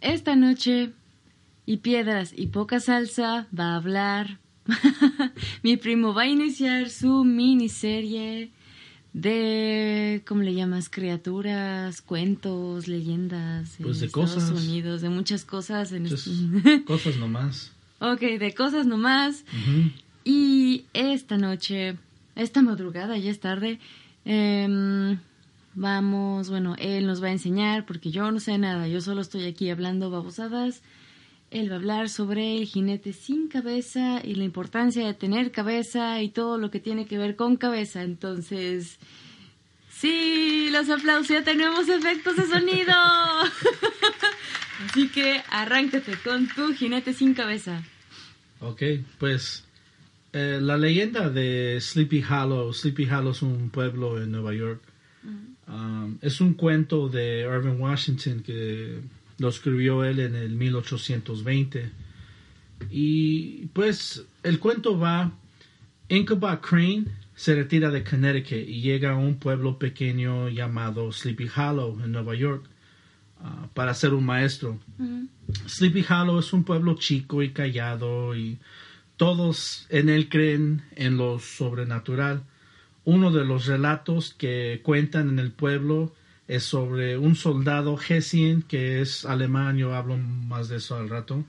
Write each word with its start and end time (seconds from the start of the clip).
esta 0.00 0.36
noche 0.36 0.92
y 1.66 1.78
piedras 1.78 2.32
y 2.36 2.46
poca 2.48 2.80
salsa 2.80 3.46
va 3.58 3.72
a 3.72 3.76
hablar. 3.76 4.38
Mi 5.62 5.76
primo 5.76 6.12
va 6.14 6.22
a 6.22 6.26
iniciar 6.28 6.90
su 6.90 7.24
miniserie 7.24 8.50
de, 9.12 10.22
¿cómo 10.26 10.42
le 10.42 10.54
llamas? 10.54 10.88
Criaturas, 10.88 12.02
cuentos, 12.02 12.88
leyendas. 12.88 13.76
Pues 13.82 13.96
en 13.96 14.00
de 14.00 14.06
Estados 14.06 14.34
cosas. 14.34 14.50
Unidos, 14.64 15.00
de 15.00 15.08
muchas 15.08 15.44
cosas. 15.44 15.92
En 15.92 16.08
Just 16.08 16.26
est- 16.28 16.84
cosas 16.86 17.16
nomás. 17.16 17.72
ok, 18.00 18.20
de 18.38 18.54
cosas 18.54 18.86
nomás. 18.86 19.44
Ujú. 19.52 19.90
Y 20.24 20.84
esta 20.92 21.38
noche, 21.38 21.96
esta 22.36 22.60
madrugada, 22.62 23.16
ya 23.16 23.30
es 23.30 23.40
tarde, 23.40 23.78
em, 24.24 25.18
vamos, 25.78 26.50
bueno, 26.50 26.74
él 26.78 27.06
nos 27.06 27.22
va 27.22 27.28
a 27.28 27.32
enseñar, 27.32 27.86
porque 27.86 28.10
yo 28.10 28.30
no 28.30 28.40
sé 28.40 28.58
nada, 28.58 28.88
yo 28.88 29.00
solo 29.00 29.20
estoy 29.20 29.46
aquí 29.46 29.70
hablando 29.70 30.10
babosadas. 30.10 30.82
Él 31.50 31.70
va 31.70 31.76
a 31.76 31.78
hablar 31.78 32.10
sobre 32.10 32.58
el 32.58 32.66
jinete 32.66 33.14
sin 33.14 33.48
cabeza 33.48 34.20
y 34.22 34.34
la 34.34 34.44
importancia 34.44 35.06
de 35.06 35.14
tener 35.14 35.50
cabeza 35.50 36.20
y 36.20 36.28
todo 36.28 36.58
lo 36.58 36.70
que 36.70 36.80
tiene 36.80 37.06
que 37.06 37.16
ver 37.16 37.36
con 37.36 37.56
cabeza. 37.56 38.02
Entonces, 38.02 38.98
sí, 39.88 40.68
los 40.70 40.90
aplausos, 40.90 41.28
ya 41.28 41.44
tenemos 41.44 41.88
efectos 41.88 42.36
de 42.36 42.46
sonido. 42.46 42.92
Así 44.90 45.08
que 45.08 45.42
arráncate 45.50 46.16
con 46.22 46.48
tu 46.48 46.74
jinete 46.74 47.14
sin 47.14 47.32
cabeza. 47.32 47.82
Ok, 48.60 48.82
pues 49.18 49.64
eh, 50.32 50.58
la 50.60 50.76
leyenda 50.76 51.30
de 51.30 51.78
Sleepy 51.80 52.22
Hollow. 52.22 52.74
Sleepy 52.74 53.08
Hollow 53.08 53.30
es 53.30 53.42
un 53.42 53.70
pueblo 53.70 54.22
en 54.22 54.32
Nueva 54.32 54.52
York. 54.52 54.82
Um, 55.68 56.18
es 56.22 56.40
un 56.40 56.54
cuento 56.54 57.08
de 57.08 57.40
Irving 57.40 57.78
Washington 57.78 58.42
que 58.42 59.00
lo 59.38 59.48
escribió 59.48 60.04
él 60.04 60.20
en 60.20 60.34
el 60.34 60.50
1820. 60.50 61.90
Y 62.90 63.66
pues 63.72 64.24
el 64.42 64.58
cuento 64.58 64.98
va, 64.98 65.32
Ichabod 66.08 66.60
Crane 66.60 67.04
se 67.34 67.54
retira 67.54 67.90
de 67.90 68.02
Connecticut 68.02 68.68
y 68.68 68.80
llega 68.80 69.12
a 69.12 69.16
un 69.16 69.36
pueblo 69.36 69.78
pequeño 69.78 70.48
llamado 70.48 71.12
Sleepy 71.12 71.48
Hollow 71.54 72.00
en 72.02 72.12
Nueva 72.12 72.34
York 72.34 72.64
ah, 73.40 73.68
para 73.74 73.94
ser 73.94 74.14
un 74.14 74.24
maestro. 74.24 74.78
Sleepy 75.66 76.04
Hollow 76.08 76.38
es 76.40 76.52
un 76.52 76.64
pueblo 76.64 76.94
chico 76.94 77.42
y 77.42 77.50
callado 77.50 78.34
y 78.34 78.58
todos 79.16 79.86
en 79.90 80.08
él 80.08 80.28
creen 80.28 80.82
en 80.96 81.16
lo 81.16 81.38
sobrenatural. 81.38 82.42
Uno 83.08 83.30
de 83.30 83.44
los 83.46 83.64
relatos 83.64 84.34
que 84.36 84.80
cuentan 84.82 85.30
en 85.30 85.38
el 85.38 85.50
pueblo 85.50 86.12
es 86.46 86.64
sobre 86.64 87.16
un 87.16 87.36
soldado 87.36 87.98
Hessien, 87.98 88.60
que 88.62 89.00
es 89.00 89.24
alemán, 89.24 89.78
yo 89.78 89.94
hablo 89.94 90.18
más 90.18 90.68
de 90.68 90.76
eso 90.76 90.96
al 90.96 91.08
rato, 91.08 91.42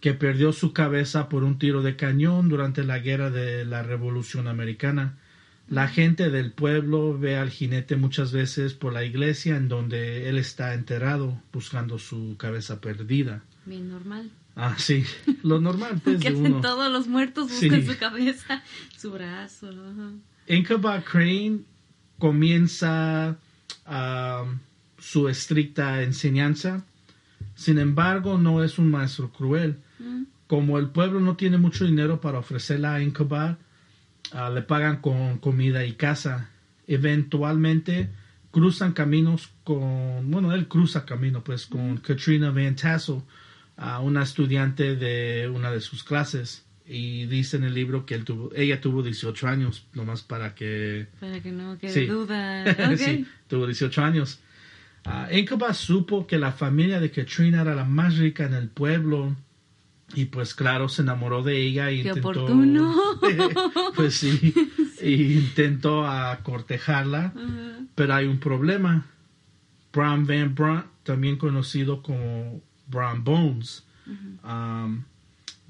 que 0.00 0.14
perdió 0.14 0.52
su 0.52 0.72
cabeza 0.72 1.28
por 1.28 1.42
un 1.42 1.58
tiro 1.58 1.82
de 1.82 1.96
cañón 1.96 2.48
durante 2.48 2.84
la 2.84 3.00
guerra 3.00 3.28
de 3.30 3.64
la 3.64 3.82
Revolución 3.82 4.46
Americana. 4.46 5.16
La 5.68 5.88
gente 5.88 6.30
del 6.30 6.52
pueblo 6.52 7.18
ve 7.18 7.36
al 7.36 7.50
jinete 7.50 7.96
muchas 7.96 8.30
veces 8.30 8.72
por 8.74 8.92
la 8.92 9.02
iglesia 9.04 9.56
en 9.56 9.68
donde 9.68 10.28
él 10.28 10.38
está 10.38 10.74
enterrado 10.74 11.42
buscando 11.52 11.98
su 11.98 12.36
cabeza 12.38 12.80
perdida. 12.80 13.42
Bien 13.66 13.88
normal. 13.88 14.30
Ah, 14.54 14.76
sí, 14.78 15.04
lo 15.42 15.60
normal 15.60 16.00
pues 16.04 16.18
que 16.22 16.30
de 16.30 16.36
hacen 16.36 16.52
uno. 16.52 16.60
todos 16.60 16.90
los 16.92 17.08
muertos 17.08 17.50
buscan 17.50 17.82
Sí. 17.82 17.86
su 17.88 17.98
cabeza, 17.98 18.62
su 18.96 19.10
brazo. 19.10 19.70
ajá. 19.70 20.10
Ichabod 20.48 21.04
Crane 21.04 21.60
comienza 22.18 23.36
ah, 23.86 24.44
su 24.98 25.28
estricta 25.28 26.02
enseñanza. 26.02 26.84
Sin 27.54 27.78
embargo, 27.78 28.38
no 28.38 28.64
es 28.64 28.78
un 28.78 28.90
maestro 28.90 29.30
cruel. 29.30 29.78
Mm. 29.98 30.22
Como 30.46 30.78
el 30.78 30.88
pueblo 30.88 31.20
no 31.20 31.36
tiene 31.36 31.58
mucho 31.58 31.84
dinero 31.84 32.20
para 32.20 32.38
ofrecerle 32.38 32.86
a 32.86 33.02
Ichabod, 33.02 33.56
ah, 34.32 34.50
le 34.50 34.62
pagan 34.62 35.00
con 35.02 35.38
comida 35.38 35.84
y 35.84 35.92
casa. 35.92 36.50
Eventualmente 36.86 38.08
cruzan 38.50 38.92
caminos 38.92 39.50
con, 39.64 40.30
bueno, 40.30 40.52
él 40.54 40.68
cruza 40.68 41.04
camino 41.04 41.44
pues 41.44 41.66
con 41.66 41.98
Katrina 41.98 42.50
Van 42.50 42.74
Tassel, 42.74 43.22
una 44.02 44.22
estudiante 44.22 44.96
de 44.96 45.48
una 45.48 45.70
de 45.70 45.80
sus 45.80 46.02
clases. 46.02 46.64
Y 46.90 47.26
dice 47.26 47.58
en 47.58 47.64
el 47.64 47.74
libro 47.74 48.06
que 48.06 48.14
él 48.14 48.24
tuvo, 48.24 48.50
ella 48.56 48.80
tuvo 48.80 49.02
18 49.02 49.46
años, 49.46 49.84
nomás 49.92 50.22
para 50.22 50.54
que 50.54 51.06
Para 51.20 51.40
que 51.40 51.52
no 51.52 51.78
quede 51.78 51.92
Sí. 51.92 52.06
duda. 52.06 52.64
Ok. 52.92 52.96
sí, 52.96 53.26
tuvo 53.46 53.66
18 53.66 54.02
años. 54.02 54.40
Ichabod 55.32 55.72
supo 55.72 56.26
que 56.26 56.38
la 56.38 56.52
familia 56.52 57.00
de 57.00 57.10
Katrina 57.10 57.62
era 57.62 57.74
la 57.74 57.84
más 57.84 58.16
rica 58.18 58.44
en 58.44 58.54
el 58.54 58.68
pueblo 58.68 59.34
y 60.14 60.26
pues 60.26 60.54
claro 60.54 60.88
se 60.88 61.02
enamoró 61.02 61.42
de 61.42 61.60
ella 61.60 61.90
y 61.90 62.02
Qué 62.02 62.08
intentó 62.08 62.28
oportuno. 62.30 62.94
pues 63.94 64.14
sí, 64.16 64.54
intentó 65.02 66.06
a 66.06 66.38
cortejarla 66.42 67.32
pero 67.94 68.14
hay 68.14 68.26
un 68.26 68.38
problema 68.38 69.06
Bram 69.92 70.26
Van 70.26 70.54
Brunt 70.54 70.86
también 71.04 71.36
conocido 71.36 72.02
como 72.02 72.60
Bram 72.86 73.22
Bones 73.24 73.84
Um, 74.42 75.02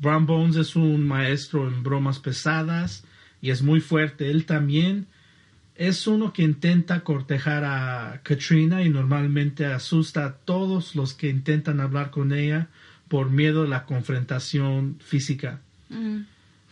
Bram 0.01 0.27
Bones 0.27 0.57
es 0.57 0.77
un 0.77 1.07
maestro 1.07 1.67
en 1.69 1.83
bromas 1.83 2.19
pesadas 2.19 3.05
y 3.41 3.51
es 3.51 3.63
muy 3.63 3.81
fuerte. 3.81 4.31
Él 4.31 4.45
también 4.45 5.07
es 5.75 6.07
uno 6.07 6.33
que 6.33 6.43
intenta 6.43 7.01
cortejar 7.01 7.65
a 7.65 8.21
Katrina 8.23 8.83
y 8.83 8.89
normalmente 8.89 9.67
asusta 9.67 10.25
a 10.25 10.33
todos 10.35 10.97
los 10.97 11.15
que 11.15 11.29
intentan 11.29 11.81
hablar 11.81 12.11
con 12.11 12.33
ella 12.33 12.69
por 13.09 13.31
miedo 13.31 13.63
a 13.63 13.69
la 13.69 13.87
confrontación 13.87 14.97
física. 15.01 15.61
Mm. 15.89 16.23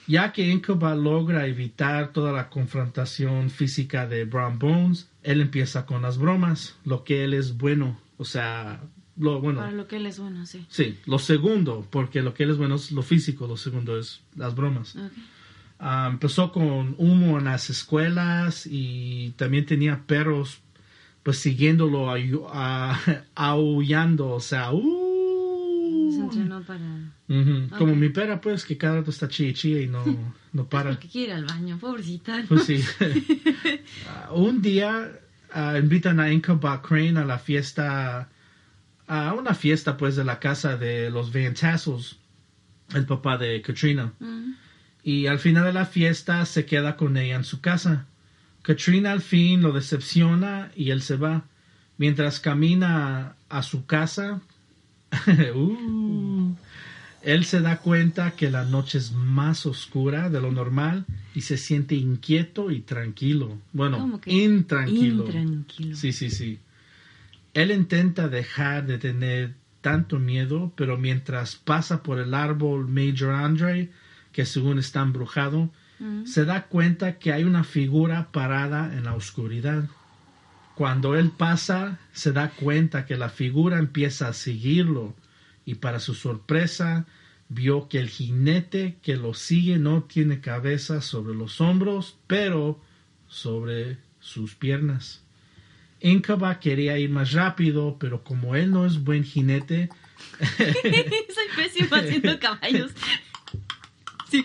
Ya 0.08 0.32
que 0.32 0.52
Ichabod 0.52 1.02
logra 1.02 1.46
evitar 1.46 2.12
toda 2.12 2.32
la 2.32 2.48
confrontación 2.48 3.50
física 3.50 4.06
de 4.06 4.24
Bram 4.24 4.58
Bones, 4.58 5.08
él 5.22 5.40
empieza 5.40 5.84
con 5.84 6.02
las 6.02 6.18
bromas, 6.18 6.76
lo 6.84 7.02
que 7.02 7.24
él 7.24 7.34
es 7.34 7.56
bueno. 7.56 8.00
O 8.16 8.24
sea, 8.24 8.80
lo 9.18 9.40
bueno. 9.40 9.60
Para 9.60 9.72
lo 9.72 9.86
que 9.86 9.96
él 9.96 10.06
es 10.06 10.18
bueno, 10.18 10.44
sí. 10.46 10.64
Sí, 10.68 10.98
lo 11.06 11.18
segundo, 11.18 11.86
porque 11.90 12.22
lo 12.22 12.34
que 12.34 12.44
él 12.44 12.50
es 12.50 12.58
bueno 12.58 12.74
es 12.76 12.92
lo 12.92 13.02
físico, 13.02 13.46
lo 13.46 13.56
segundo 13.56 13.98
es 13.98 14.22
las 14.36 14.54
bromas. 14.54 14.96
Ah, 15.78 16.08
empezó 16.10 16.52
con 16.52 16.94
humo 16.98 17.38
en 17.38 17.44
las 17.44 17.68
escuelas 17.68 18.66
y 18.66 19.34
también 19.36 19.66
tenía 19.66 20.02
perros 20.06 20.60
pues 21.22 21.38
siguiéndolo 21.38 22.08
aullando, 23.34 24.28
o 24.28 24.40
sea, 24.40 24.72
uh, 24.72 26.12
Se 26.12 26.20
entrenó 26.20 26.62
para... 26.62 27.12
Como 27.76 27.96
mi 27.96 28.10
perra 28.10 28.40
pues 28.40 28.64
que 28.64 28.76
cada 28.78 28.98
rato 28.98 29.10
está 29.10 29.26
chille 29.26 29.52
chille 29.52 29.82
y 29.82 29.86
no, 29.88 30.04
no 30.52 30.66
para. 30.68 30.90
Porque 30.90 31.08
quiere 31.08 31.32
ir 31.32 31.38
al 31.38 31.44
baño, 31.44 31.78
pobrecita. 31.78 32.44
Pues 32.48 32.64
sí. 32.64 32.80
Ah, 34.08 34.32
un 34.32 34.62
día 34.62 35.18
ah, 35.52 35.76
invitan 35.78 36.20
a 36.20 36.32
Ichabod 36.32 36.80
Crane 36.82 37.18
a 37.18 37.24
la 37.24 37.38
fiesta, 37.38 38.28
a 39.06 39.32
una 39.34 39.54
fiesta 39.54 39.96
pues 39.96 40.16
de 40.16 40.24
la 40.24 40.38
casa 40.38 40.76
de 40.76 41.10
los 41.10 41.32
Van 41.32 41.54
Tassels, 41.54 42.18
el 42.94 43.06
papá 43.06 43.38
de 43.38 43.62
Katrina. 43.62 44.12
Mm. 44.18 44.52
Y 45.02 45.26
al 45.26 45.38
final 45.38 45.64
de 45.64 45.72
la 45.72 45.86
fiesta 45.86 46.44
se 46.46 46.66
queda 46.66 46.96
con 46.96 47.16
ella 47.16 47.36
en 47.36 47.44
su 47.44 47.60
casa. 47.60 48.06
Katrina 48.62 49.12
al 49.12 49.20
fin 49.20 49.62
lo 49.62 49.72
decepciona 49.72 50.72
y 50.74 50.90
él 50.90 51.02
se 51.02 51.16
va. 51.16 51.44
Mientras 51.98 52.40
camina 52.40 53.36
a 53.48 53.62
su 53.62 53.86
casa, 53.86 54.40
uh, 55.54 56.54
él 57.22 57.44
se 57.44 57.60
da 57.60 57.78
cuenta 57.78 58.32
que 58.32 58.50
la 58.50 58.64
noche 58.64 58.98
es 58.98 59.12
más 59.12 59.66
oscura 59.66 60.28
de 60.28 60.40
lo 60.40 60.50
normal 60.50 61.06
y 61.34 61.42
se 61.42 61.56
siente 61.56 61.94
inquieto 61.94 62.70
y 62.70 62.80
tranquilo. 62.80 63.58
Bueno, 63.72 64.20
intranquilo. 64.26 65.24
Intranquilo. 65.26 65.96
Sí, 65.96 66.12
sí, 66.12 66.30
sí. 66.30 66.58
Él 67.56 67.70
intenta 67.70 68.28
dejar 68.28 68.86
de 68.86 68.98
tener 68.98 69.54
tanto 69.80 70.18
miedo, 70.18 70.72
pero 70.76 70.98
mientras 70.98 71.56
pasa 71.56 72.02
por 72.02 72.18
el 72.18 72.34
árbol 72.34 72.86
Major 72.86 73.32
Andre, 73.32 73.90
que 74.32 74.44
según 74.44 74.78
está 74.78 75.00
embrujado, 75.00 75.70
Mm. 75.98 76.26
se 76.26 76.44
da 76.44 76.66
cuenta 76.66 77.18
que 77.18 77.32
hay 77.32 77.44
una 77.44 77.64
figura 77.64 78.30
parada 78.30 78.94
en 78.94 79.04
la 79.04 79.14
oscuridad. 79.14 79.88
Cuando 80.74 81.16
él 81.16 81.30
pasa, 81.30 81.98
se 82.12 82.32
da 82.32 82.50
cuenta 82.50 83.06
que 83.06 83.16
la 83.16 83.30
figura 83.30 83.78
empieza 83.78 84.28
a 84.28 84.34
seguirlo 84.34 85.14
y 85.64 85.76
para 85.76 85.98
su 86.00 86.12
sorpresa 86.12 87.06
vio 87.48 87.88
que 87.88 87.98
el 87.98 88.10
jinete 88.10 88.98
que 89.02 89.16
lo 89.16 89.32
sigue 89.32 89.78
no 89.78 90.02
tiene 90.02 90.40
cabeza 90.40 91.00
sobre 91.00 91.34
los 91.34 91.62
hombros, 91.62 92.18
pero 92.26 92.78
sobre 93.26 93.96
sus 94.20 94.54
piernas. 94.54 95.22
Incaba 96.00 96.60
quería 96.60 96.98
ir 96.98 97.10
más 97.10 97.32
rápido, 97.32 97.96
pero 97.98 98.22
como 98.22 98.54
él 98.54 98.70
no 98.70 98.86
es 98.86 99.02
buen 99.02 99.24
jinete, 99.24 99.88
Soy 100.58 101.46
pésima 101.56 101.98
haciendo 101.98 102.38
caballos. 102.38 102.92
Sí. 104.30 104.44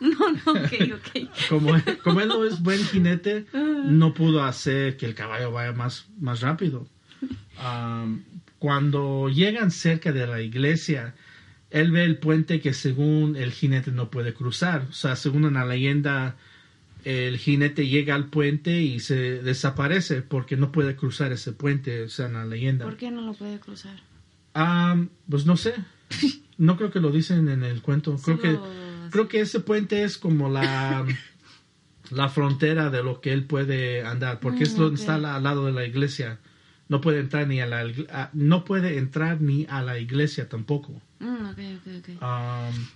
No, 0.00 0.30
no, 0.30 0.52
ok, 0.52 0.72
ok. 0.94 1.48
como, 1.50 1.74
como 2.02 2.20
él 2.20 2.28
no 2.28 2.44
es 2.44 2.62
buen 2.62 2.82
jinete, 2.86 3.44
no 3.52 4.14
pudo 4.14 4.42
hacer 4.42 4.96
que 4.96 5.04
el 5.04 5.14
caballo 5.14 5.52
vaya 5.52 5.72
más, 5.72 6.08
más 6.18 6.40
rápido. 6.40 6.88
Cuando 8.58 9.28
llegan 9.28 9.70
cerca 9.70 10.12
de 10.12 10.26
la 10.26 10.40
iglesia, 10.40 11.14
él 11.68 11.90
ve 11.90 12.04
el 12.04 12.16
puente 12.16 12.60
que 12.60 12.72
según 12.72 13.36
el 13.36 13.52
jinete 13.52 13.92
no 13.92 14.10
puede 14.10 14.32
cruzar. 14.32 14.86
O 14.88 14.92
sea, 14.92 15.16
según 15.16 15.44
una 15.44 15.66
leyenda, 15.66 16.36
el 17.04 17.38
jinete 17.38 17.86
llega 17.88 18.14
al 18.14 18.26
puente 18.26 18.80
y 18.82 19.00
se 19.00 19.42
desaparece 19.42 20.22
porque 20.22 20.56
no 20.56 20.72
puede 20.72 20.96
cruzar 20.96 21.32
ese 21.32 21.52
puente, 21.52 22.02
o 22.04 22.08
sea, 22.08 22.26
en 22.26 22.34
la 22.34 22.44
leyenda. 22.44 22.84
¿Por 22.84 22.96
qué 22.96 23.10
no 23.10 23.22
lo 23.22 23.34
puede 23.34 23.58
cruzar? 23.60 24.00
Ah, 24.54 24.96
pues 25.28 25.46
no 25.46 25.56
sé. 25.56 25.74
No 26.58 26.76
creo 26.76 26.90
que 26.90 27.00
lo 27.00 27.10
dicen 27.10 27.48
en 27.48 27.62
el 27.64 27.80
cuento. 27.80 28.18
Creo 28.22 28.38
que 28.38 28.58
creo 29.10 29.28
que 29.28 29.40
ese 29.40 29.60
puente 29.60 30.02
es 30.04 30.18
como 30.18 30.50
la 30.50 31.06
la 32.10 32.28
frontera 32.28 32.90
de 32.90 33.02
lo 33.02 33.22
que 33.22 33.32
él 33.32 33.44
puede 33.44 34.04
andar, 34.04 34.40
porque 34.40 34.64
es 34.64 34.76
Mm, 34.76 34.80
donde 34.80 35.00
está 35.00 35.16
la- 35.16 35.36
al 35.36 35.42
lado 35.44 35.64
de 35.64 35.72
la 35.72 35.86
iglesia. 35.86 36.38
No 36.90 37.00
puede 37.00 37.20
entrar 37.20 37.46
ni 37.46 37.60
a 37.62 37.66
la 37.66 37.86
a- 38.12 38.28
no 38.34 38.64
puede 38.66 38.98
entrar 38.98 39.40
ni 39.40 39.64
a 39.70 39.80
la 39.80 39.98
iglesia 39.98 40.50
tampoco. 40.50 41.00
Mm, 41.20 41.46
ok, 41.46 41.58
ok, 41.78 41.92
ok. 41.98 42.22
Um, 42.22 42.86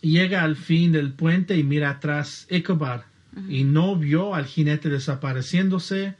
llega 0.00 0.42
al 0.42 0.56
fin 0.56 0.92
del 0.92 1.12
puente 1.12 1.56
y 1.56 1.64
mira 1.64 1.90
atrás 1.90 2.46
Ichabod 2.50 3.00
y 3.48 3.64
no 3.64 3.96
vio 3.96 4.34
al 4.34 4.46
jinete 4.46 4.88
desapareciéndose 4.88 6.16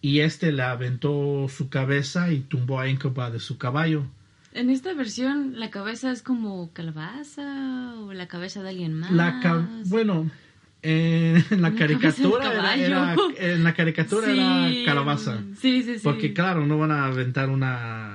y 0.00 0.20
este 0.20 0.52
le 0.52 0.62
aventó 0.62 1.46
su 1.48 1.68
cabeza 1.68 2.30
y 2.32 2.40
tumbó 2.40 2.80
a 2.80 2.88
Ichabod 2.88 3.32
de 3.32 3.40
su 3.40 3.58
caballo. 3.58 4.06
En 4.52 4.70
esta 4.70 4.94
versión, 4.94 5.58
la 5.58 5.70
cabeza 5.70 6.12
es 6.12 6.22
como 6.22 6.72
calabaza 6.72 7.94
o 7.98 8.12
la 8.12 8.28
cabeza 8.28 8.62
de 8.62 8.68
alguien 8.68 8.94
más. 8.94 9.10
La 9.10 9.66
bueno, 9.86 10.30
en 10.82 11.62
la 11.62 11.74
caricatura 11.74 12.74
era, 12.76 13.16
en 13.38 13.64
la 13.64 13.74
caricatura 13.74 14.26
Sí, 14.26 14.38
era 14.38 14.84
calabaza. 14.84 15.38
Sí, 15.58 15.82
sí, 15.82 15.94
sí. 15.94 16.00
Porque 16.04 16.32
claro, 16.34 16.66
no 16.66 16.78
van 16.78 16.92
a 16.92 17.06
aventar 17.06 17.48
una 17.48 18.13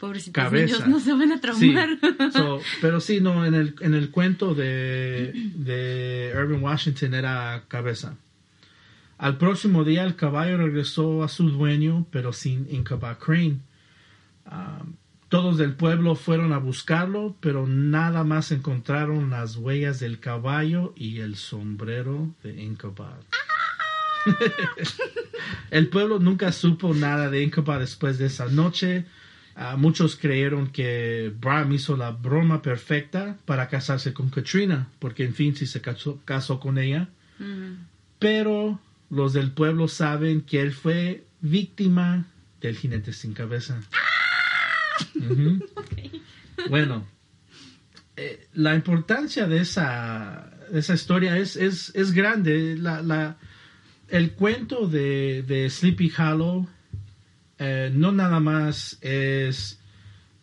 Pobrecitos 0.00 0.42
cabeza. 0.42 0.86
niños 0.86 0.88
no 0.88 0.98
se 1.00 1.12
van 1.12 1.30
a 1.32 1.34
Sí, 1.36 1.40
traumar. 1.40 1.88
so, 2.32 2.60
pero 2.80 3.00
sí, 3.00 3.20
no, 3.20 3.44
en 3.46 3.54
el, 3.54 3.74
en 3.80 3.94
el 3.94 4.10
cuento 4.10 4.54
de, 4.54 5.32
de 5.54 6.32
Irving 6.34 6.62
Washington 6.62 7.14
era 7.14 7.64
cabeza. 7.68 8.16
Al 9.18 9.36
próximo 9.36 9.84
día 9.84 10.04
el 10.04 10.16
caballo 10.16 10.56
regresó 10.56 11.22
a 11.22 11.28
su 11.28 11.50
dueño, 11.50 12.06
pero 12.10 12.32
sin 12.32 12.66
Ichabod 12.74 13.18
Crane. 13.18 13.58
Ah, 14.46 14.82
todos 15.28 15.58
del 15.58 15.74
pueblo 15.74 16.14
fueron 16.16 16.52
a 16.54 16.58
buscarlo, 16.58 17.36
pero 17.40 17.66
nada 17.66 18.24
más 18.24 18.50
encontraron 18.50 19.28
las 19.30 19.56
huellas 19.56 20.00
del 20.00 20.18
caballo 20.18 20.92
y 20.96 21.20
el 21.20 21.36
sombrero 21.36 22.34
de 22.42 22.62
Ichabod. 22.62 23.22
el 25.70 25.88
pueblo 25.88 26.18
nunca 26.18 26.50
supo 26.52 26.94
nada 26.94 27.30
de 27.30 27.42
Ichabod 27.42 27.78
después 27.80 28.18
de 28.18 28.26
esa 28.26 28.46
noche. 28.46 29.04
Ah, 29.54 29.76
muchos 29.76 30.16
creyeron 30.16 30.68
que 30.68 31.32
Bram 31.38 31.72
hizo 31.72 31.96
la 31.96 32.12
broma 32.12 32.62
perfecta 32.62 33.36
para 33.44 33.68
casarse 33.68 34.12
con 34.14 34.30
Katrina, 34.30 34.88
porque 34.98 35.24
en 35.24 35.34
fin 35.34 35.56
sí 35.56 35.66
se 35.66 35.80
casó, 35.80 36.20
casó 36.24 36.60
con 36.60 36.78
ella. 36.78 37.08
Pero 38.18 38.80
los 39.08 39.32
del 39.32 39.50
pueblo 39.50 39.88
saben 39.88 40.42
que 40.42 40.60
él 40.60 40.72
fue 40.72 41.24
víctima 41.40 42.26
del 42.60 42.76
jinete 42.76 43.12
sin 43.12 43.32
cabeza. 43.32 43.80
Ujú. 45.16 45.64
Bueno, 46.68 47.06
eh, 48.16 48.48
la 48.52 48.74
importancia 48.74 49.46
de 49.46 49.60
esa, 49.60 50.50
de 50.70 50.78
esa 50.80 50.92
historia 50.92 51.38
es, 51.38 51.56
es, 51.56 51.90
es 51.94 52.12
grande. 52.12 52.76
La, 52.76 53.00
la, 53.00 53.38
el 54.08 54.32
cuento 54.32 54.86
de, 54.86 55.42
de 55.42 55.70
Sleepy 55.70 56.12
Hollow 56.18 56.68
eh, 57.60 57.92
no 57.94 58.10
nada 58.10 58.40
más 58.40 58.98
es 59.02 59.78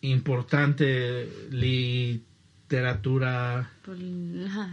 importante 0.00 1.28
literatura 1.50 3.70
Por- 3.84 3.96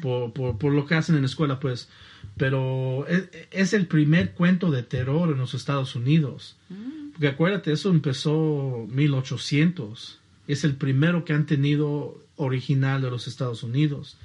por, 0.02 0.34
por, 0.34 0.58
por 0.58 0.74
lo 0.74 0.86
que 0.86 0.96
hacen 0.96 1.16
en 1.16 1.22
la 1.22 1.28
escuela, 1.28 1.60
pues. 1.60 1.90
Pero 2.38 3.08
es, 3.08 3.30
es 3.52 3.74
el 3.74 3.88
primer 3.88 4.34
cuento 4.34 4.72
de 4.72 4.84
terror 4.84 5.30
en 5.32 5.38
los 5.38 5.54
Estados 5.54 5.96
Unidos. 5.96 6.58
Mm. 6.70 7.12
Porque 7.14 7.28
acuérdate, 7.30 7.72
eso 7.72 7.90
empezó 7.90 8.86
1800. 8.90 10.20
Es 10.48 10.64
el 10.64 10.76
primero 10.76 11.24
que 11.26 11.34
han 11.34 11.46
tenido 11.46 12.22
original 12.36 13.02
de 13.02 13.10
los 13.10 13.28
Estados 13.28 13.64
Unidos. 13.64 14.18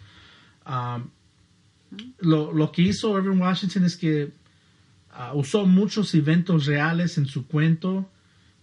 Um, 0.67 1.09
lo, 2.19 2.53
lo 2.53 2.73
que 2.73 2.83
hizo 2.83 3.17
Irving 3.19 3.41
Washington 3.41 3.85
es 3.85 3.97
que 3.97 4.33
ah, 5.12 5.33
usó 5.35 5.67
muchos 5.67 6.15
eventos 6.15 6.67
reales 6.67 7.19
en 7.19 7.27
su 7.27 7.47
cuento 7.47 8.11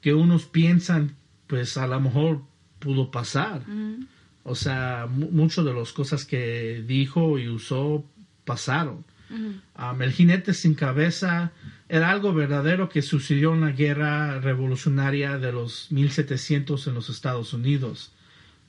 que 0.01 0.13
unos 0.13 0.45
piensan, 0.45 1.15
pues 1.47 1.77
a 1.77 1.88
lo 1.88 1.99
mejor 1.99 2.41
pudo 2.79 3.11
pasar. 3.11 3.67
Mm. 3.67 4.07
O 4.44 4.55
sea, 4.55 5.07
mu- 5.09 5.31
muchas 5.31 5.65
de 5.65 5.73
las 5.73 5.91
cosas 5.91 6.25
que 6.25 6.83
dijo 6.88 7.38
y 7.38 7.49
usó 7.49 8.05
pasaron. 8.45 9.03
Mm. 9.29 9.81
Um, 9.81 10.01
el 10.01 10.11
jinete 10.13 10.53
sin 10.53 10.73
cabeza 10.73 11.51
era 11.89 12.11
algo 12.11 12.33
verdadero 12.33 12.88
que 12.88 13.01
sucedió 13.01 13.53
en 13.53 13.61
la 13.61 13.71
guerra 13.71 14.39
revolucionaria 14.39 15.38
de 15.38 15.51
los 15.51 15.91
1700 15.91 16.88
en 16.88 16.94
los 16.94 17.09
Estados 17.09 17.53
Unidos. 17.53 18.11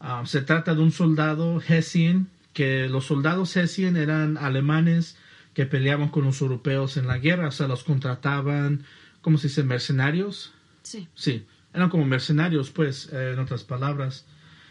Um, 0.01 0.27
se 0.27 0.43
trata 0.43 0.75
de 0.75 0.81
un 0.83 0.93
soldado 0.93 1.61
hessian, 1.67 2.29
que 2.53 2.89
los 2.89 3.07
soldados 3.07 3.57
hessian 3.57 3.97
eran 3.97 4.37
alemanes 4.37 5.17
que 5.59 5.67
peleaban 5.67 6.11
con 6.11 6.25
los 6.25 6.41
europeos 6.41 6.97
en 6.99 7.09
la 7.09 7.19
guerra, 7.19 7.49
o 7.49 7.51
sea, 7.51 7.67
los 7.67 7.83
contrataban, 7.83 8.85
¿cómo 9.21 9.39
se 9.39 9.49
dice? 9.49 9.65
Mercenarios. 9.65 10.53
Sí. 10.85 11.09
Sí, 11.17 11.47
eran 11.75 11.91
como 11.91 12.05
mercenarios, 12.05 12.71
pues, 12.71 13.09
eh, 13.13 13.33
en 13.33 13.41
otras 13.41 13.65
palabras. 13.65 14.25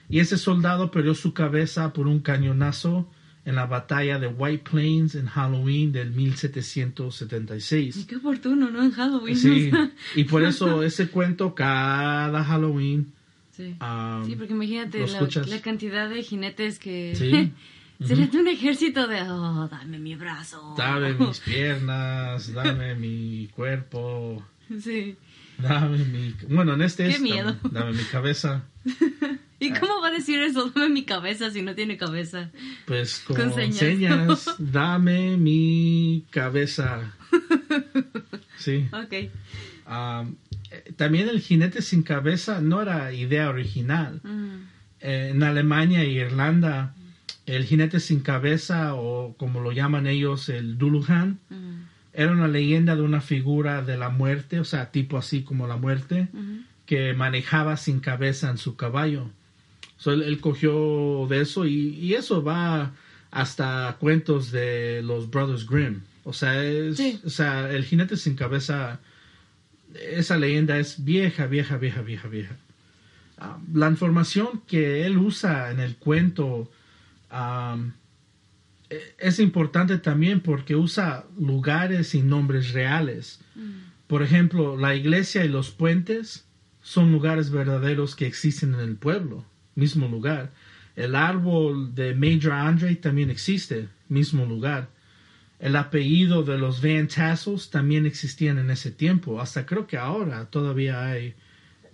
Y 0.08 0.20
ese 0.20 0.38
soldado 0.38 0.90
perdió 0.90 1.14
su 1.14 1.34
cabeza 1.34 1.92
por 1.92 2.08
un 2.08 2.22
cañonazo 2.22 3.12
en 3.44 3.56
la 3.56 3.66
batalla 3.66 4.18
de 4.18 4.28
White 4.28 4.64
Plains 4.72 5.16
en 5.16 5.26
Halloween 5.26 5.92
del 5.92 6.14
Y 6.14 6.28
1776. 6.28 8.06
qué 8.08 8.16
oportuno, 8.16 8.70
¿no? 8.70 8.82
En 8.82 8.92
Halloween. 8.92 9.36
Sí, 9.36 9.70
y 10.16 10.24
por 10.24 10.42
eso 10.42 10.84
ese 10.84 11.10
cuento 11.10 11.54
cada 11.54 12.46
Halloween. 12.46 13.12
Sí. 13.52 13.76
um, 13.82 14.26
Sí, 14.26 14.38
porque 14.38 14.54
imagínate 14.54 15.06
la, 15.06 15.28
la 15.48 15.62
cantidad 15.62 16.10
de 16.10 16.24
jinetes 16.24 16.80
que... 16.80 17.14
Sí. 17.14 17.52
Sería 18.06 18.30
un 18.40 18.48
ejército 18.48 19.08
de... 19.08 19.22
Oh, 19.24 19.68
dame 19.70 19.98
mi 20.00 20.16
brazo. 20.16 20.76
Dame 20.78 21.14
mis 21.14 21.40
piernas, 21.46 22.54
dame 22.54 22.96
mi 22.96 23.50
cuerpo, 23.56 24.46
Sí. 24.82 25.16
dame 25.58 25.98
mi... 26.00 26.36
Bueno, 26.50 26.74
en 26.76 26.82
este 26.84 27.06
Qué 27.06 27.16
es... 27.16 27.22
miedo. 27.22 27.56
Dame, 27.64 27.80
dame 27.80 27.92
mi 27.94 28.04
cabeza. 28.04 28.64
¿Y 29.60 29.72
Ah. 29.72 29.80
cómo 29.80 30.00
va 30.02 30.10
a 30.10 30.12
decir 30.12 30.40
eso? 30.40 30.70
Dame 30.76 30.90
mi 30.90 31.04
cabeza 31.06 31.50
si 31.50 31.64
no 31.64 31.74
tiene 31.74 31.98
cabeza. 31.98 32.52
Pues 32.86 33.20
con, 33.26 33.36
Con 33.36 33.54
señas. 33.56 33.78
señas, 33.78 34.56
dame 34.60 35.36
mi 35.38 36.26
cabeza. 36.30 37.16
Sí. 38.58 38.88
Ok. 38.92 39.32
Um, 39.90 40.36
eh, 40.70 40.94
también 40.96 41.30
el 41.30 41.40
jinete 41.40 41.82
sin 41.82 42.04
cabeza 42.04 42.62
no 42.62 42.82
era 42.82 43.12
idea 43.14 43.50
original. 43.50 44.20
Mm. 44.24 44.68
Eh, 45.00 45.30
en 45.32 45.44
Alemania 45.44 46.02
e 46.04 46.10
Irlanda, 46.10 46.94
el 47.48 47.66
jinete 47.66 48.00
sin 48.00 48.20
cabeza, 48.20 48.94
o 48.94 49.34
como 49.38 49.62
lo 49.62 49.72
llaman 49.72 50.06
ellos, 50.06 50.50
el 50.50 50.78
Duluhan, 50.78 51.40
era 52.14 52.32
una 52.32 52.48
leyenda 52.48 52.96
de 52.96 53.02
una 53.02 53.22
figura 53.22 53.82
de 53.82 53.98
la 53.98 54.10
muerte, 54.10 54.60
o 54.60 54.64
sea, 54.66 54.92
tipo 54.92 55.18
así 55.18 55.42
como 55.44 55.66
la 55.68 55.78
muerte, 55.78 56.28
que 56.86 57.14
manejaba 57.14 57.76
sin 57.78 58.00
cabeza 58.00 58.50
en 58.52 58.58
su 58.58 58.76
caballo. 58.76 59.30
So, 59.98 60.12
él, 60.12 60.22
él 60.24 60.40
cogió 60.40 61.26
de 61.30 61.42
eso 61.42 61.66
y, 61.66 61.90
y 61.96 62.14
eso 62.14 62.44
va 62.44 62.92
hasta 63.32 63.98
cuentos 64.00 64.52
de 64.52 65.02
los 65.04 65.30
Brothers 65.32 65.68
Grimm. 65.68 66.02
O 66.24 66.34
sea, 66.34 66.64
es, 66.64 66.98
Sí. 66.98 67.20
o 67.26 67.30
sea, 67.30 67.72
el 67.72 67.84
jinete 67.84 68.16
sin 68.18 68.36
cabeza, 68.36 69.00
esa 70.12 70.38
leyenda 70.38 70.78
es 70.78 71.04
vieja, 71.04 71.48
vieja, 71.48 71.78
vieja, 71.78 72.02
vieja, 72.02 72.28
vieja. 72.28 72.56
Ah, 73.40 73.58
la 73.74 73.90
información 73.90 74.62
que 74.68 75.06
él 75.06 75.18
usa 75.18 75.72
en 75.72 75.80
el 75.80 75.96
cuento 75.96 76.70
e- 78.90 79.16
es 79.20 79.40
importante 79.40 79.98
también 79.98 80.42
porque 80.42 80.76
usa 80.76 81.26
lugares 81.40 82.16
y 82.16 82.22
nombres 82.22 82.74
reales. 82.74 83.40
Por 84.08 84.24
ejemplo, 84.24 84.78
la 84.78 84.96
iglesia 84.96 85.44
y 85.44 85.50
los 85.50 85.72
puentes 85.72 86.46
son 86.82 87.12
lugares 87.12 87.52
verdaderos 87.52 88.16
que 88.16 88.28
existen 88.28 88.74
en 88.74 88.80
el 88.80 88.96
pueblo, 88.96 89.44
mismo 89.76 90.08
lugar. 90.08 90.54
El 90.96 91.16
árbol 91.16 91.94
de 91.94 92.16
Major 92.16 92.54
Andre 92.54 92.96
también 92.96 93.30
existe, 93.30 93.90
mismo 94.08 94.46
lugar. 94.46 94.90
El 95.60 95.76
apellido 95.76 96.44
de 96.44 96.58
los 96.58 96.82
Van 96.82 97.08
Tassels 97.08 97.70
también 97.70 98.06
existían 98.06 98.58
en 98.60 98.70
ese 98.70 98.92
tiempo, 98.92 99.42
hasta 99.42 99.66
creo 99.66 99.88
que 99.88 99.98
ahora 99.98 100.46
todavía 100.46 101.06
hay 101.06 101.34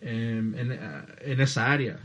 em, 0.01 0.53
en, 0.55 0.73
ah, 0.73 1.05
en 1.21 1.41
esa 1.41 1.71
área. 1.71 1.97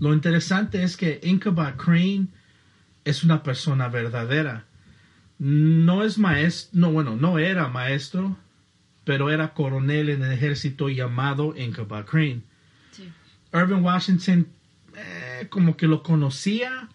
Lo 0.00 0.12
interesante 0.12 0.82
es 0.82 0.96
que 0.96 1.20
Ichabod 1.22 1.76
Crane 1.76 2.26
es 3.04 3.24
una 3.24 3.42
persona 3.42 3.88
verdadera. 3.88 4.66
No 5.38 6.02
es 6.04 6.18
maestro, 6.18 6.78
no, 6.80 6.92
bueno, 6.92 7.16
no 7.16 7.38
era 7.38 7.68
maestro, 7.68 8.36
pero 9.04 9.30
era 9.30 9.52
coronel 9.54 10.08
en 10.08 10.22
el 10.22 10.32
ejército 10.32 10.88
llamado 10.88 11.54
Incaba 11.56 12.04
Crane. 12.04 12.42
Sí. 12.92 13.08
Irving 13.52 13.82
Washington 13.82 14.46
eh, 14.96 15.46
como 15.50 15.76
que 15.76 15.86
lo 15.86 16.02
conocía. 16.02 16.88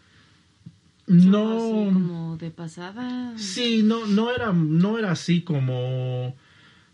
Así 1.08 1.28
No, 1.28 1.46
como 1.86 2.38
de 2.38 2.52
pasada. 2.52 3.34
sí, 3.38 3.82
no, 3.84 4.06
no 4.06 4.32
era, 4.32 4.54
no 4.54 4.98
era 4.98 5.12
así 5.12 5.42
como 5.42 6.36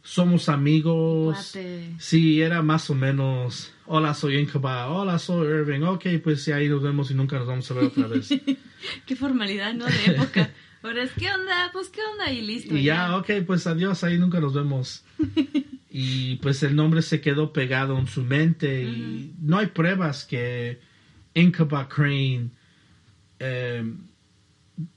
somos 0.05 0.49
amigos. 0.49 1.57
Sí, 1.97 2.41
era 2.41 2.61
más 2.61 2.89
o 2.89 2.95
menos, 2.95 3.73
hola, 3.87 4.13
soy 4.13 4.37
Incaba, 4.37 4.87
hola, 4.87 5.17
soy 5.17 5.47
Irving, 5.47 5.81
ok, 5.81 6.05
pues 6.23 6.43
sí, 6.43 6.51
ahí 6.51 6.69
nos 6.69 6.83
vemos 6.83 7.09
y 7.09 7.15
nunca 7.15 7.39
nos 7.39 7.47
vamos 7.47 7.69
a 7.69 7.73
ver 7.73 7.85
otra 7.85 8.07
vez. 8.07 8.29
Qué 9.05 9.15
formalidad, 9.15 9.73
¿no? 9.73 9.85
De 9.85 10.05
época. 10.05 10.51
Ahora 10.83 11.01
es, 11.01 11.11
¿qué 11.13 11.31
onda? 11.31 11.71
Pues, 11.73 11.89
¿qué 11.89 12.01
onda? 12.13 12.31
Y 12.31 12.41
listo. 12.41 12.77
Y 12.77 12.83
ya, 12.83 13.17
ok, 13.17 13.31
pues 13.47 13.65
adiós, 13.65 14.03
ahí 14.03 14.19
nunca 14.19 14.39
nos 14.39 14.53
vemos. 14.53 15.03
y 15.89 16.35
pues 16.35 16.61
el 16.61 16.75
nombre 16.75 17.01
se 17.01 17.19
quedó 17.19 17.51
pegado 17.51 17.97
en 17.97 18.05
su 18.05 18.23
mente 18.23 18.83
y 18.83 19.33
no 19.41 19.57
hay 19.57 19.67
pruebas 19.67 20.25
que 20.25 20.79
Incaba 21.33 21.89
Crane 21.89 22.51
eh, 23.39 23.83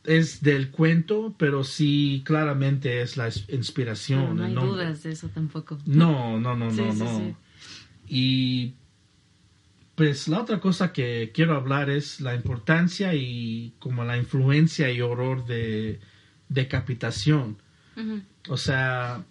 es 0.05 0.43
del 0.43 0.71
cuento, 0.71 1.35
pero 1.39 1.63
sí 1.65 2.23
claramente 2.25 3.01
es 3.03 3.17
la 3.17 3.29
inspiración. 3.49 4.21
Pero 4.23 4.35
no 4.35 4.45
hay 4.45 4.53
nombre. 4.55 4.73
dudas 4.73 5.03
de 5.03 5.11
eso 5.13 5.29
tampoco. 5.29 5.79
No, 5.87 6.39
no, 6.41 6.57
no, 6.57 6.71
Sí, 6.73 6.81
no, 6.83 6.93
sí, 6.93 6.99
no. 6.99 7.19
sí. 7.19 7.35
Y 8.09 8.75
pues 9.95 10.29
la 10.29 10.41
otra 10.41 10.61
cosa 10.61 10.93
que 10.93 11.31
quiero 11.35 11.55
hablar 11.57 11.91
es 11.91 12.21
la 12.21 12.35
importancia 12.35 13.15
y 13.15 13.75
como 13.79 14.05
la 14.05 14.17
influencia 14.17 14.91
y 14.91 15.01
horror 15.01 15.45
de 15.47 16.01
decapitación. 16.49 17.57
O 18.49 18.57
sea, 18.57 19.25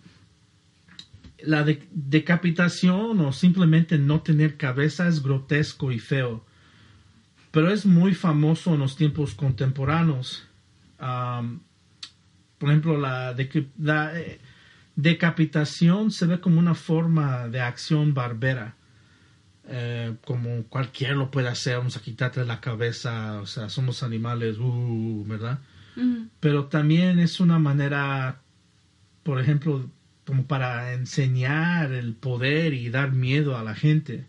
la 1.40 1.64
de- 1.64 1.88
decapitación 1.92 3.20
o 3.22 3.32
simplemente 3.32 3.98
no 3.98 4.22
tener 4.22 4.58
cabeza 4.58 5.08
es 5.08 5.24
grotesco 5.24 5.92
y 5.92 6.00
feo. 6.00 6.44
Pero 7.52 7.72
es 7.72 7.86
muy 7.86 8.14
famoso 8.14 8.74
en 8.74 8.80
los 8.80 8.96
tiempos 8.96 9.36
contemporáneos. 9.36 10.48
Por 10.98 12.70
ejemplo, 12.70 12.98
la, 12.98 13.36
eh, 14.20 14.40
decapitación 14.96 16.12
se 16.12 16.26
ve 16.26 16.40
como 16.40 16.60
una 16.60 16.76
forma 16.76 17.48
de 17.48 17.62
acción 17.62 18.14
barbera. 18.14 18.76
Eh, 19.70 20.16
como 20.26 20.64
cualquiera 20.64 21.14
lo 21.14 21.30
puede 21.30 21.50
hacer, 21.50 21.78
vamos 21.78 21.98
a 21.98 22.02
quitarte 22.02 22.44
la 22.46 22.62
cabeza, 22.62 23.42
o 23.42 23.46
sea, 23.46 23.70
somos 23.70 24.02
animales, 24.02 24.58
uh, 24.60 25.26
¿verdad? 25.28 25.60
Pero 26.40 26.66
también 26.66 27.18
es 27.18 27.40
una 27.40 27.58
manera, 27.58 28.40
por 29.24 29.42
ejemplo, 29.42 29.90
como 30.28 30.46
para 30.46 30.94
enseñar 30.94 31.92
el 31.92 32.14
poder 32.14 32.74
y 32.74 32.90
dar 32.90 33.14
miedo 33.14 33.58
a 33.58 33.64
la 33.64 33.74
gente. 33.74 34.26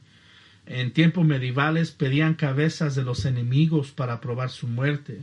En 0.71 0.93
tiempos 0.93 1.25
medievales 1.25 1.93
pedían 1.93 2.35
cabezas 2.35 2.95
de 2.95 3.03
los 3.03 3.25
enemigos 3.25 3.91
para 3.91 4.21
probar 4.21 4.51
su 4.51 4.67
muerte. 4.67 5.23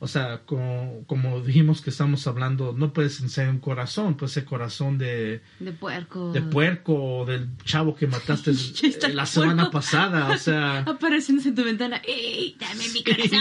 O 0.00 0.08
sea, 0.08 0.40
como, 0.46 1.04
como 1.06 1.40
dijimos 1.40 1.80
que 1.80 1.90
estamos 1.90 2.26
hablando, 2.26 2.72
no 2.76 2.92
puedes 2.92 3.20
enseñar 3.20 3.50
un 3.50 3.60
corazón, 3.60 4.16
puede 4.16 4.32
ser 4.32 4.44
corazón 4.44 4.98
de, 4.98 5.42
De 5.60 5.70
puerco. 5.72 6.32
de 6.32 6.42
puerco 6.42 6.92
o 7.20 7.24
del 7.24 7.48
chavo 7.64 7.94
que 7.94 8.08
mataste 8.08 8.50
eh, 8.82 9.12
la 9.14 9.26
semana 9.26 9.70
pasada. 9.70 10.30
O 10.30 10.38
sea, 10.38 10.78
Apareciéndose 10.86 11.50
en 11.50 11.54
tu 11.54 11.62
ventana. 11.62 12.02
¡Ey! 12.04 12.56
¡Dame 12.58 12.88
mi 12.88 13.04
corazón! 13.04 13.38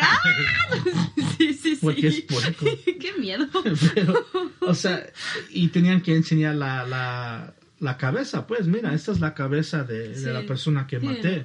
¡Ah! 0.00 0.18
Sí, 1.36 1.52
sí, 1.52 1.76
sí. 1.76 1.78
Porque 1.82 2.06
es 2.08 2.20
puerco. 2.22 2.64
¡Qué 2.86 3.12
miedo! 3.18 3.46
Pero, 3.94 4.26
o 4.60 4.74
sea, 4.74 5.04
y 5.50 5.68
tenían 5.68 6.00
que 6.00 6.16
enseñar 6.16 6.54
la, 6.54 6.86
la, 6.86 7.54
la 7.80 7.96
cabeza, 7.96 8.46
pues 8.46 8.66
mira, 8.66 8.94
esta 8.94 9.12
es 9.12 9.20
la 9.20 9.34
cabeza 9.34 9.84
de, 9.84 10.16
la 10.32 10.46
persona 10.46 10.86
que 10.86 11.00
Sí, 11.00 11.06
maté. 11.06 11.44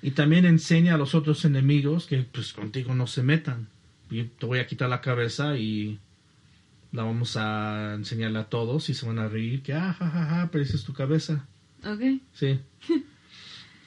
Y 0.00 0.12
también 0.12 0.44
enseña 0.44 0.94
a 0.94 0.98
los 0.98 1.14
otros 1.14 1.44
enemigos 1.44 2.06
que 2.06 2.22
pues 2.22 2.52
contigo 2.52 2.94
no 2.94 3.06
se 3.06 3.22
metan. 3.22 3.68
Y 4.10 4.24
te 4.24 4.46
voy 4.46 4.58
a 4.58 4.66
quitar 4.66 4.88
la 4.88 5.00
cabeza 5.00 5.56
y 5.56 5.98
la 6.90 7.04
vamos 7.04 7.36
a 7.36 7.94
enseñarle 7.94 8.38
a 8.38 8.44
todos 8.44 8.88
y 8.88 8.94
se 8.94 9.06
van 9.06 9.18
a 9.18 9.28
reír 9.28 9.62
que, 9.62 9.72
ah, 9.74 9.94
ja, 9.98 10.10
ja, 10.10 10.26
ja, 10.26 10.48
pero 10.50 10.64
esa 10.64 10.76
es 10.76 10.84
tu 10.84 10.92
cabeza. 10.92 11.46
Ok. 11.84 12.20
Sí. 12.34 12.60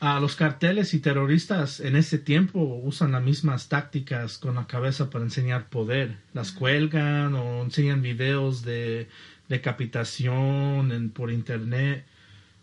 A 0.02 0.20
los 0.20 0.36
carteles 0.36 0.94
y 0.94 1.00
terroristas 1.00 1.80
en 1.80 1.96
ese 1.96 2.20
tiempo 2.20 2.60
usan 2.84 3.14
las 3.14 3.24
mismas 3.24 3.70
tácticas 3.70 4.38
con 4.38 4.56
la 4.56 4.68
cabeza 4.68 5.10
para 5.10 5.24
enseñar 5.24 5.70
poder. 5.70 6.18
Las 6.34 6.52
cuelgan 6.52 7.34
o 7.34 7.64
enseñan 7.64 8.02
videos 8.02 8.62
de 8.64 9.08
decapitación 9.50 10.92
en- 10.92 11.10
por 11.12 11.32
internet. 11.32 12.06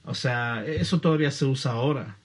O 0.05 0.15
sea, 0.15 0.65
eso 0.67 1.01
todavía 1.01 1.31
se 1.31 1.45
usa 1.45 1.73
ahora. 1.73 2.17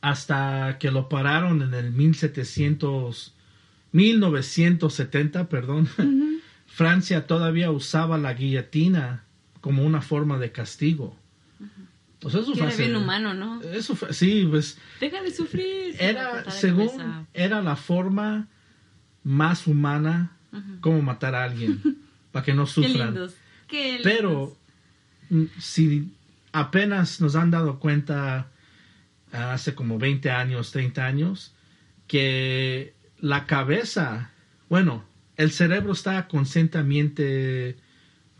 Hasta 0.00 0.76
que 0.78 0.90
lo 0.90 1.08
pararon 1.08 1.62
en 1.62 1.74
el 1.74 1.90
1700, 1.92 3.34
1970, 3.92 5.48
perdón. 5.48 5.88
Ujú. 5.98 6.40
Francia 6.66 7.26
todavía 7.26 7.70
usaba 7.70 8.18
la 8.18 8.34
guillotina 8.34 9.24
como 9.60 9.84
una 9.84 10.02
forma 10.02 10.38
de 10.38 10.52
castigo. 10.52 11.16
O 12.22 12.30
sea, 12.30 12.40
eso 12.40 12.52
Que 12.52 12.58
fue 12.60 12.68
era 12.68 12.76
bien 12.76 12.96
humano, 12.96 13.34
¿no? 13.34 13.60
Eso 13.62 13.94
fue, 13.94 14.12
sí, 14.14 14.46
pues 14.50 14.78
Deja 14.98 15.22
de 15.22 15.30
sufrir. 15.30 15.94
era, 15.98 16.30
Cortar 16.30 16.46
la 16.46 16.52
según, 16.52 16.86
cabeza. 16.88 17.26
era 17.34 17.62
la 17.62 17.76
forma 17.76 18.48
más 19.22 19.66
humana 19.66 20.32
como 20.80 21.02
matar 21.02 21.34
a 21.34 21.44
alguien, 21.44 21.80
para 22.34 22.44
que 22.44 22.52
no 22.52 22.64
Qué 22.64 22.70
sufran. 22.72 23.14
lindos. 23.14 23.34
Qué 23.68 24.00
Pero 24.02 24.56
mm, 25.30 25.44
si 25.60 26.12
apenas 26.50 27.20
nos 27.20 27.36
han 27.36 27.52
dado 27.52 27.78
cuenta 27.78 28.48
hace 29.30 29.74
como 29.76 29.98
20 29.98 30.30
años, 30.32 30.72
30 30.72 31.06
años, 31.06 31.52
que 32.08 32.92
la 33.20 33.46
cabeza, 33.46 34.32
bueno, 34.68 35.04
el 35.36 35.52
cerebro 35.52 35.92
está 35.92 36.26
conscientemente 36.26 37.76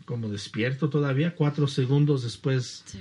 como 0.05 0.27
despierto 0.29 0.89
todavía, 0.89 1.35
cuatro 1.35 1.67
segundos 1.67 2.23
después 2.23 2.83
Sí. 2.85 2.99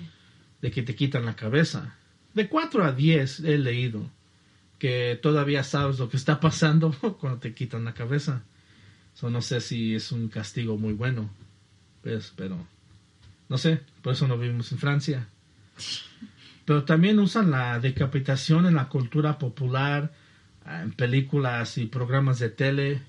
de 0.62 0.70
que 0.70 0.82
te 0.84 0.94
quitan 0.94 1.26
la 1.26 1.34
cabeza. 1.34 1.96
De 2.34 2.48
4 2.48 2.84
a 2.84 2.92
10 2.92 3.40
he 3.40 3.58
leído 3.58 4.08
que 4.78 5.18
todavía 5.20 5.64
sabes 5.64 5.98
lo 5.98 6.08
que 6.08 6.16
está 6.16 6.38
pasando 6.40 6.92
cuando 7.20 7.40
te 7.40 7.52
quitan 7.52 7.84
la 7.84 7.94
cabeza. 7.94 8.42
So, 9.14 9.30
no 9.30 9.40
sé 9.42 9.60
si 9.60 9.94
es 9.94 10.12
un 10.12 10.28
castigo 10.28 10.76
muy 10.76 10.92
bueno, 10.92 11.30
pues, 12.02 12.32
pero 12.36 12.66
no 13.48 13.58
sé, 13.58 13.80
por 14.02 14.14
eso 14.14 14.26
no 14.26 14.36
vivimos 14.36 14.72
en 14.72 14.78
Francia. 14.78 15.28
Pero 16.64 16.84
también 16.84 17.18
usan 17.18 17.50
la 17.50 17.78
decapitación 17.78 18.66
en 18.66 18.74
la 18.74 18.88
cultura 18.88 19.38
popular, 19.38 20.12
ah, 20.64 20.82
en 20.82 20.92
películas 20.92 21.78
y 21.78 21.86
programas 21.86 22.38
de 22.38 22.48
tele, 22.48 23.02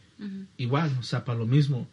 igual, 0.57 0.95
o 0.99 1.03
sea, 1.03 1.25
para 1.25 1.39
lo 1.39 1.45
mismo. 1.45 1.87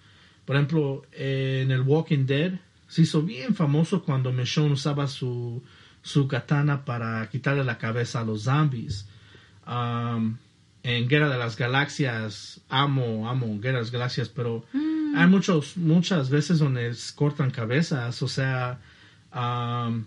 Por 0.44 0.56
ejemplo, 0.56 1.06
en 1.12 1.70
el 1.70 1.82
Walking 1.82 2.26
Dead 2.26 2.52
se 2.88 3.02
hizo 3.02 3.22
bien 3.22 3.54
famoso 3.54 4.02
cuando 4.02 4.32
Michonne 4.32 4.72
usaba 4.72 5.06
su, 5.06 5.62
su 6.02 6.28
katana 6.28 6.84
para 6.84 7.28
quitarle 7.30 7.64
la 7.64 7.78
cabeza 7.78 8.20
a 8.20 8.24
los 8.24 8.42
zombies. 8.42 9.08
Um, 9.66 10.36
en 10.84 11.08
Guerra 11.08 11.28
de 11.28 11.38
las 11.38 11.56
Galaxias, 11.56 12.60
amo, 12.68 13.28
amo 13.28 13.58
Guerra 13.60 13.78
de 13.78 13.82
las 13.84 13.90
Galaxias, 13.92 14.28
pero 14.28 14.64
Mm. 14.72 15.16
hay 15.16 15.26
muchos, 15.28 15.76
muchas 15.76 16.28
veces 16.30 16.58
donde 16.58 16.92
cortan 17.14 17.50
cabezas, 17.50 18.20
o 18.22 18.28
sea, 18.28 18.80
um, 19.34 20.04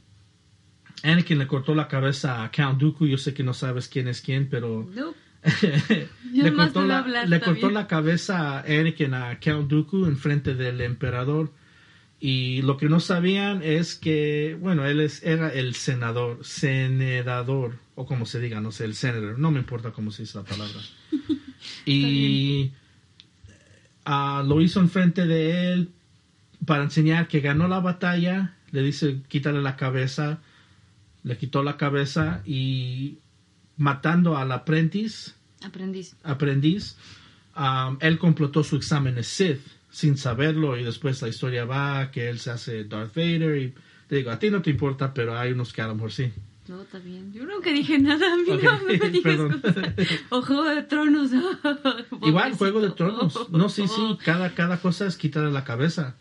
Anakin 1.03 1.37
le 1.39 1.47
cortó 1.47 1.75
la 1.75 1.87
cabeza 1.87 2.43
a 2.43 2.51
Count 2.51 2.79
Dooku, 2.79 3.05
yo 3.05 3.17
sé 3.17 3.33
que 3.33 3.43
no 3.43 3.53
sabes 3.53 3.87
quién 3.87 4.07
es 4.07 4.21
quién, 4.21 4.47
pero 4.49 4.87
Nope. 4.95 5.17
le 6.33 6.53
cortó, 6.53 6.83
la, 6.83 7.01
le 7.25 7.39
cortó 7.39 7.69
la 7.69 7.87
cabeza 7.87 8.57
a 8.57 8.61
Anakin 8.61 9.13
a 9.13 9.39
Count 9.39 9.69
Dooku 9.69 10.05
en 10.05 10.17
frente 10.17 10.55
del 10.55 10.81
emperador. 10.81 11.51
Y 12.19 12.61
lo 12.61 12.77
que 12.77 12.87
no 12.87 12.99
sabían 12.99 13.61
es 13.61 13.95
que, 13.95 14.57
bueno, 14.59 14.85
él 14.85 14.99
es, 15.01 15.21
era 15.23 15.53
el 15.53 15.75
senador, 15.75 16.43
senador, 16.43 17.77
o 17.95 18.05
como 18.05 18.25
se 18.25 18.39
diga, 18.39 18.61
no 18.61 18.71
sé, 18.71 18.85
el 18.85 18.95
senator, 18.95 19.37
no 19.37 19.51
me 19.51 19.59
importa 19.59 19.91
cómo 19.91 20.11
se 20.11 20.23
dice 20.23 20.37
la 20.37 20.45
palabra. 20.45 20.79
y 21.85 22.71
lo 24.05 24.61
hizo 24.61 24.79
en 24.79 24.89
frente 24.89 25.25
de 25.25 25.73
él 25.73 25.91
para 26.65 26.83
enseñar 26.83 27.27
que 27.27 27.41
ganó 27.41 27.67
la 27.67 27.79
batalla. 27.79 28.55
Le 28.71 28.81
dice, 28.81 29.21
quítale 29.27 29.61
la 29.61 29.75
cabeza. 29.75 30.39
Le 31.23 31.37
quitó 31.37 31.63
la 31.63 31.77
cabeza 31.77 32.41
y 32.45 33.19
matando 33.77 34.37
al 34.37 34.51
aprendiz, 34.51 35.35
Aprendiz. 35.63 36.15
aprendiz, 36.23 36.97
um, 37.57 37.97
él 37.99 38.17
complotó 38.19 38.63
su 38.63 38.75
examen 38.75 39.15
de 39.15 39.23
Sith 39.23 39.61
sin 39.95 40.17
saberlo 40.17 40.77
y 40.77 40.83
después 40.83 41.21
la 41.21 41.29
historia 41.29 41.63
va 41.63 42.11
que 42.11 42.27
él 42.29 42.39
se 42.39 42.51
hace 42.51 42.83
Darth 42.83 43.15
Vader 43.15 43.55
y 43.61 43.73
te 44.09 44.17
digo, 44.17 44.29
a 44.29 44.37
ti 44.39 44.49
no 44.49 44.61
te 44.61 44.69
importa, 44.69 45.13
pero 45.13 45.37
hay 45.37 45.53
unos 45.53 45.71
que 45.71 45.81
a 45.81 45.87
lo 45.87 45.95
mejor 45.95 46.11
sí. 46.11 46.33
No, 46.67 46.81
está 46.81 46.99
bien. 46.99 47.31
Yo 47.31 47.45
nunca 47.45 47.69
dije 47.71 47.97
nada. 47.97 48.33
A 48.33 48.35
mí 48.35 48.43
Ok, 48.51 48.63
no 48.63 48.83
me 48.83 49.09
digas 49.09 49.37
cosas. 49.37 49.85
O 50.31 50.41
Juego 50.41 50.65
de 50.65 50.83
Tronos. 50.83 51.31
Igual, 52.23 52.53
Juego 52.55 52.81
de. 52.81 52.89
Tronos. 52.89 53.49
No, 53.51 53.69
sí, 53.69 53.87
sí, 53.87 54.17
cada, 54.25 54.53
cada 54.53 54.81
cosa 54.81 55.05
es 55.07 55.15
quitarle 55.15 55.51
la 55.51 55.63
cabeza. 55.63 56.15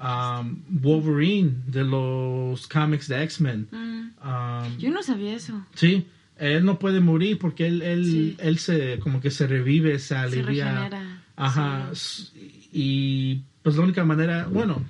Ah, 0.00 0.40
Um, 0.44 0.62
Wolverine 0.68 1.56
de 1.66 1.82
los 1.82 2.68
cómics 2.68 3.08
de 3.08 3.20
X-Men. 3.24 3.66
Mm. 3.72 4.26
Um, 4.26 4.78
Yo 4.78 4.90
no 4.92 5.02
sabía 5.02 5.34
eso. 5.34 5.66
Sí, 5.74 6.06
él 6.36 6.64
no 6.64 6.78
puede 6.78 7.00
morir 7.00 7.36
porque 7.40 7.66
él, 7.66 7.82
él, 7.82 8.04
Sí. 8.04 8.36
él 8.38 8.58
se 8.58 9.00
como 9.00 9.20
que 9.20 9.32
se 9.32 9.48
revive, 9.48 9.98
se 9.98 10.08
Se 10.08 10.16
alivia. 10.16 10.66
regenera. 10.72 11.22
Ajá. 11.34 11.90
Sí. 11.94 12.37
Y 12.72 13.42
pues 13.62 13.76
la 13.76 13.82
única 13.82 14.04
manera, 14.04 14.46
bueno, 14.46 14.84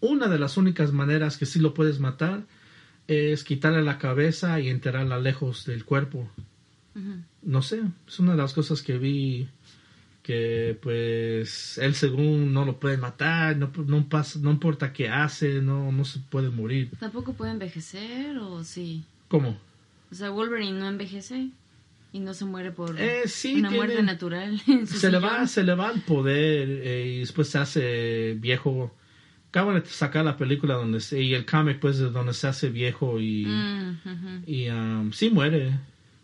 una 0.00 0.28
de 0.28 0.38
las 0.38 0.56
únicas 0.56 0.92
maneras 0.92 1.36
que 1.36 1.46
sí 1.46 1.58
lo 1.58 1.74
puedes 1.74 1.98
matar 1.98 2.44
es 3.06 3.44
quitarle 3.44 3.82
la 3.82 3.98
cabeza 3.98 4.60
y 4.60 4.68
enterrarla 4.68 5.18
lejos 5.18 5.66
del 5.66 5.84
cuerpo. 5.84 6.28
No 7.42 7.60
sé, 7.60 7.82
es 8.06 8.18
una 8.20 8.32
de 8.32 8.38
las 8.38 8.52
cosas 8.52 8.80
que 8.82 8.98
vi 8.98 9.48
que 10.22 10.78
pues 10.80 11.76
él 11.78 11.94
según 11.94 12.54
no 12.54 12.64
lo 12.64 12.80
puede 12.80 12.96
matar, 12.96 13.56
no, 13.58 13.70
no, 13.86 14.08
pasa, 14.08 14.38
no 14.40 14.50
importa 14.50 14.92
qué 14.92 15.10
hace, 15.10 15.60
no, 15.60 15.92
no 15.92 16.04
se 16.06 16.18
puede 16.18 16.48
morir. 16.48 16.90
¿Tampoco 16.98 17.34
puede 17.34 17.52
envejecer 17.52 18.38
o 18.38 18.64
sí? 18.64 19.04
¿Cómo? 19.28 19.58
O 20.10 20.14
sea, 20.14 20.30
Wolverine 20.30 20.78
no 20.78 20.88
envejece 20.88 21.50
y 22.14 22.20
no 22.20 22.32
se 22.32 22.44
muere 22.44 22.70
por 22.70 22.98
Eh, 22.98 23.22
sí, 23.26 23.56
una 23.58 23.68
tiene- 23.70 23.84
muerte 23.86 24.02
natural. 24.04 24.60
se 24.86 25.10
le 25.10 25.18
va 25.18 25.46
se 25.48 25.62
le 25.64 25.74
va 25.74 25.90
el 25.92 26.00
poder 26.02 26.68
eh, 26.82 27.12
y 27.16 27.18
después 27.20 27.48
se 27.48 27.58
hace 27.58 28.34
viejo 28.38 28.94
acaban 29.50 29.74
de 29.80 29.86
sacar 29.86 30.24
la 30.24 30.36
película 30.36 30.74
donde 30.74 31.00
se, 31.00 31.20
y 31.20 31.34
el 31.34 31.44
cómic 31.44 31.78
pues 31.80 31.98
de 31.98 32.10
donde 32.10 32.32
se 32.32 32.46
hace 32.46 32.70
viejo 32.70 33.20
y, 33.20 33.44
Mm, 33.46 33.90
ujú. 34.04 34.30
y 34.46 34.68
um, 34.70 35.12
sí 35.12 35.28
muere 35.30 35.78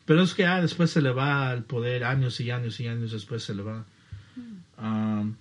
pero 0.07 0.23
es 0.23 0.33
que 0.35 0.45
ah, 0.47 0.61
después 0.61 0.91
se 0.91 1.01
le 1.03 1.11
va 1.11 1.53
el 1.53 1.63
poder 1.65 2.03
años 2.05 2.41
y 2.41 2.51
años 2.51 2.79
y 2.81 2.87
años 2.89 3.11
después 3.13 3.43
se 3.43 3.55
le 3.55 3.63
va 3.63 3.85
Um, 4.83 5.35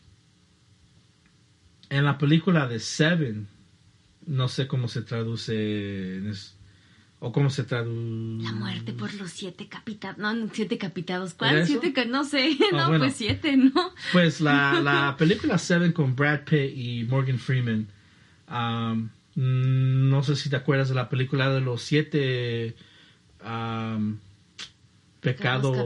en 1.89 2.03
la 2.05 2.17
película 2.17 2.67
de 2.67 2.79
Seven 2.79 3.47
no 4.27 4.47
sé 4.49 4.67
cómo 4.67 4.87
se 4.87 5.01
traduce 5.01 6.17
en 6.17 6.27
es- 6.27 6.55
o 7.21 7.31
cómo 7.33 7.49
se 7.49 7.63
traduce 7.63 8.43
La 8.43 8.53
muerte 8.53 8.93
por 8.93 9.13
los 9.15 9.31
siete 9.31 9.67
capitados. 9.67 10.17
No, 10.17 10.33
siete 10.53 10.77
capitados. 10.77 11.31
¿Era 11.31 11.37
¿Cuál? 11.37 11.67
Siete 11.67 11.91
ca- 11.93 12.05
No 12.05 12.23
sé. 12.23 12.57
Ah, 12.73 12.77
no, 12.77 12.87
bueno. 12.89 13.05
pues 13.05 13.15
siete, 13.17 13.57
¿no? 13.57 13.91
Pues 14.13 14.39
la, 14.41 14.79
la 14.83 15.15
película 15.17 15.57
Seven 15.57 15.91
con 15.91 16.15
Brad 16.15 16.41
Pitt 16.45 16.71
y 16.77 17.05
Morgan 17.09 17.37
Freeman. 17.39 17.87
um, 18.49 19.09
no 19.35 20.21
sé 20.23 20.35
si 20.35 20.49
te 20.49 20.55
acuerdas 20.57 20.89
de 20.89 20.95
la 20.95 21.07
película 21.07 21.49
de 21.49 21.61
los 21.61 21.81
siete 21.81 22.75
um, 23.45 24.17
pecados 25.21 25.77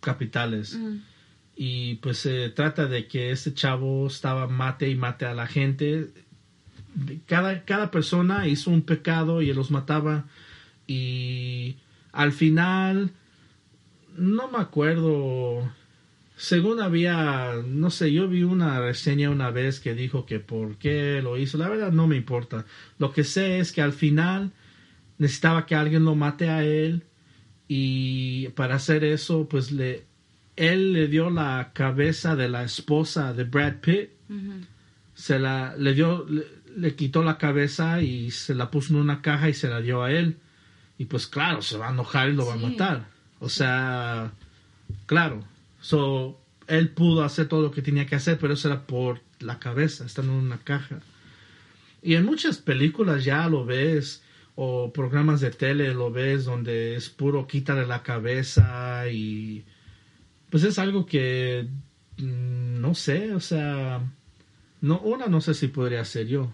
capitales. 0.00 0.74
Mm. 0.74 0.96
Y 1.56 1.94
pues 1.96 2.18
se 2.18 2.48
trata 2.50 2.86
de 2.86 3.06
que 3.08 3.30
este 3.30 3.52
chavo 3.52 4.06
estaba 4.06 4.48
mate 4.48 4.88
y 4.88 4.94
mate 4.94 5.26
a 5.26 5.34
la 5.34 5.46
gente. 5.46 6.10
Cada, 7.26 7.64
cada 7.64 7.90
persona 7.90 8.48
hizo 8.48 8.70
un 8.70 8.82
pecado 8.82 9.42
y 9.42 9.50
él 9.50 9.56
los 9.56 9.70
mataba. 9.70 10.26
Y 10.86 11.76
al 12.12 12.32
final, 12.32 13.12
no 14.16 14.50
me 14.50 14.58
acuerdo. 14.58 15.70
Según 16.36 16.80
había, 16.80 17.52
no 17.66 17.90
sé, 17.90 18.12
yo 18.12 18.28
vi 18.28 18.42
una 18.42 18.80
reseña 18.80 19.30
una 19.30 19.50
vez 19.50 19.80
que 19.80 19.94
dijo 19.94 20.26
que 20.26 20.40
por 20.40 20.76
qué 20.76 21.20
lo 21.22 21.38
hizo. 21.38 21.58
La 21.58 21.68
verdad 21.68 21.92
no 21.92 22.06
me 22.06 22.16
importa. 22.16 22.66
Lo 22.98 23.12
que 23.12 23.24
sé 23.24 23.58
es 23.58 23.72
que 23.72 23.82
al 23.82 23.92
final 23.92 24.52
necesitaba 25.18 25.66
que 25.66 25.74
alguien 25.74 26.04
lo 26.04 26.14
mate 26.14 26.48
a 26.48 26.64
él. 26.64 27.04
Y 27.68 28.48
para 28.50 28.74
hacer 28.74 29.04
eso, 29.04 29.48
pues 29.48 29.72
le, 29.72 30.04
él 30.56 30.92
le 30.92 31.08
dio 31.08 31.30
la 31.30 31.70
cabeza 31.72 32.36
de 32.36 32.48
la 32.48 32.64
esposa 32.64 33.32
de 33.32 33.44
Brad 33.44 33.76
Pitt, 33.80 34.10
se 35.14 35.38
la 35.38 35.74
le 35.76 35.94
dio 35.94 36.26
le, 36.28 36.44
le 36.76 36.94
quitó 36.94 37.22
la 37.22 37.38
cabeza 37.38 38.02
y 38.02 38.30
se 38.30 38.54
la 38.54 38.70
puso 38.70 38.94
en 38.94 39.00
una 39.00 39.22
caja 39.22 39.48
y 39.48 39.54
se 39.54 39.68
la 39.68 39.80
dio 39.80 40.02
a 40.02 40.10
él. 40.12 40.38
Y 40.98 41.06
pues 41.06 41.26
claro 41.26 41.62
se 41.62 41.78
va 41.78 41.88
a 41.88 41.92
enojar 41.92 42.30
y 42.30 42.34
lo 42.34 42.46
va 42.46 42.54
a 42.54 42.56
matar. 42.56 43.06
O 43.40 43.48
sea 43.48 44.32
claro. 45.06 45.44
So 45.80 46.38
él 46.66 46.90
pudo 46.90 47.24
hacer 47.24 47.48
todo 47.48 47.62
lo 47.62 47.70
que 47.70 47.82
tenía 47.82 48.06
que 48.06 48.14
hacer 48.14 48.38
pero 48.38 48.54
eso 48.54 48.68
era 48.68 48.86
por 48.86 49.20
la 49.40 49.58
cabeza 49.58 50.04
estando 50.06 50.32
en 50.32 50.38
una 50.38 50.58
caja. 50.58 51.00
Y 52.02 52.14
en 52.14 52.24
muchas 52.24 52.58
películas 52.58 53.24
ya 53.24 53.48
lo 53.48 53.64
ves 53.64 54.22
o 54.54 54.92
programas 54.92 55.40
de 55.40 55.50
tele 55.50 55.94
lo 55.94 56.10
ves 56.10 56.44
donde 56.44 56.96
es 56.96 57.08
puro 57.08 57.46
quítale 57.46 57.86
la 57.86 58.02
cabeza 58.02 59.08
y 59.08 59.64
pues 60.50 60.64
es 60.64 60.78
algo 60.78 61.06
que 61.06 61.66
mm, 62.18 62.80
no 62.80 62.94
sé, 62.94 63.34
o 63.34 63.40
sea, 63.40 64.02
no 64.82 65.00
una 65.00 65.26
no 65.26 65.40
sé 65.40 65.54
si 65.54 65.68
podría 65.68 66.02
hacer 66.02 66.26
yo 66.26 66.52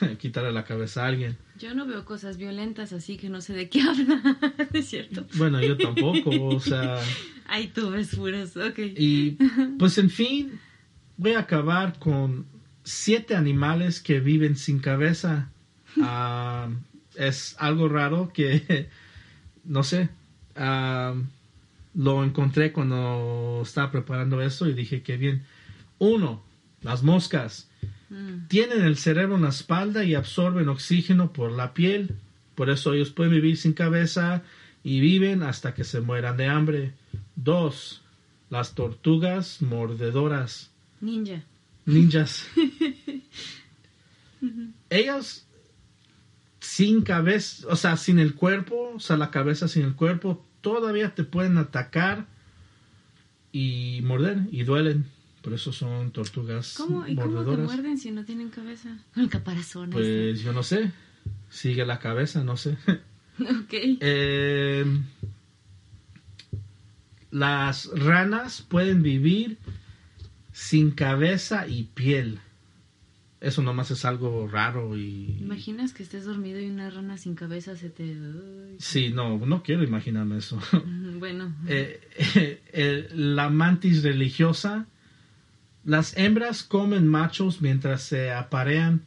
quitarle 0.18 0.52
la 0.52 0.64
cabeza 0.64 1.04
a 1.04 1.08
alguien. 1.08 1.36
Yo 1.58 1.74
no 1.74 1.86
veo 1.86 2.04
cosas 2.04 2.36
violentas 2.38 2.92
así 2.92 3.16
que 3.16 3.28
no 3.28 3.40
sé 3.40 3.52
de 3.52 3.68
qué 3.68 3.80
habla. 3.88 4.38
¿Es 4.72 4.88
cierto? 4.88 5.26
Bueno, 5.36 5.60
yo 5.62 5.76
tampoco, 5.76 6.30
o 6.48 6.60
sea, 6.60 6.98
Ay, 7.46 7.68
tú 7.68 7.90
ves 7.90 8.14
puras. 8.16 8.56
Ok. 8.56 8.78
y 8.78 9.36
pues 9.78 9.98
en 9.98 10.10
fin, 10.10 10.58
voy 11.16 11.32
a 11.32 11.40
acabar 11.40 11.98
con 11.98 12.46
siete 12.84 13.34
animales 13.36 14.00
que 14.00 14.20
viven 14.20 14.56
sin 14.56 14.78
cabeza. 14.80 15.50
Ah, 16.00 16.68
es 17.14 17.54
algo 17.58 17.88
raro 17.88 18.32
que 18.32 18.88
no 19.64 19.82
sé. 19.82 20.08
ah, 20.56 21.14
lo 21.94 22.24
encontré 22.24 22.72
cuando 22.72 23.60
estaba 23.62 23.90
preparando 23.92 24.40
eso 24.40 24.66
y 24.66 24.72
dije 24.72 25.02
que 25.02 25.18
bien. 25.18 25.42
Uno, 25.98 26.42
las 26.80 27.02
moscas. 27.02 27.68
Mm. 28.12 28.48
Tienen 28.48 28.82
el 28.82 28.96
cerebro 28.96 29.36
en 29.36 29.42
la 29.42 29.48
espalda 29.48 30.04
y 30.04 30.14
absorben 30.14 30.68
oxígeno 30.68 31.32
por 31.32 31.50
la 31.50 31.72
piel. 31.72 32.14
Por 32.54 32.68
eso 32.68 32.92
ellos 32.92 33.10
pueden 33.10 33.32
vivir 33.32 33.56
sin 33.56 33.72
cabeza 33.72 34.42
y 34.84 35.00
viven 35.00 35.42
hasta 35.42 35.74
que 35.74 35.84
se 35.84 36.00
mueran 36.00 36.36
de 36.36 36.46
hambre. 36.46 36.92
Dos, 37.34 38.02
las 38.50 38.74
tortugas 38.74 39.62
mordedoras. 39.62 40.70
Ninja. 41.00 41.42
Ninjas. 41.86 42.46
Ellos 44.90 45.46
sin 46.60 47.02
cabeza, 47.02 47.66
o 47.68 47.76
sea, 47.76 47.96
sin 47.96 48.18
el 48.18 48.34
cuerpo, 48.34 48.92
o 48.94 49.00
sea, 49.00 49.16
la 49.16 49.30
cabeza 49.30 49.68
sin 49.68 49.84
el 49.84 49.94
cuerpo, 49.94 50.44
todavía 50.60 51.14
te 51.14 51.24
pueden 51.24 51.58
atacar 51.58 52.26
y 53.52 54.00
morder 54.04 54.48
y 54.50 54.64
duelen. 54.64 55.06
Por 55.42 55.54
eso 55.54 55.72
son 55.72 56.12
tortugas 56.12 56.74
¿Cómo? 56.76 57.06
¿Y 57.06 57.16
cómo 57.16 57.44
te 57.44 57.56
muerden 57.56 57.98
si 57.98 58.12
no 58.12 58.24
tienen 58.24 58.50
cabeza? 58.50 58.96
Con 59.12 59.24
el 59.24 59.28
caparazón. 59.28 59.88
este. 59.88 59.98
Pues 59.98 60.42
yo 60.42 60.52
no 60.52 60.62
sé. 60.62 60.92
Sigue 61.50 61.84
la 61.84 61.98
cabeza, 61.98 62.42
no 62.44 62.56
sé. 62.56 62.78
Ok. 63.40 63.72
Eh, 63.72 64.84
las 67.30 67.86
ranas 67.94 68.60
pueden 68.60 69.02
vivir 69.02 69.56
sin 70.52 70.90
cabeza 70.90 71.66
y 71.66 71.84
piel. 71.84 72.38
Eso 73.40 73.60
nomás 73.60 73.90
es 73.90 74.04
algo 74.04 74.46
raro 74.46 74.96
y... 74.96 75.38
¿Imaginas 75.40 75.92
que 75.92 76.04
estés 76.04 76.26
dormido 76.26 76.60
y 76.60 76.66
una 76.66 76.90
rana 76.90 77.16
sin 77.18 77.34
cabeza 77.34 77.74
se 77.74 77.90
te... 77.90 78.16
Sí, 78.78 79.10
no, 79.12 79.38
no 79.38 79.64
quiero 79.64 79.82
imaginarme 79.82 80.38
eso. 80.38 80.60
Bueno. 81.18 81.52
Eh, 81.68 82.00
eh, 82.72 83.08
la 83.12 83.48
mantis 83.48 84.02
religiosa. 84.02 84.86
Las 85.84 86.16
hembras 86.16 86.62
comen 86.62 87.08
machos 87.08 87.60
mientras 87.60 88.02
se 88.02 88.30
aparean, 88.32 89.04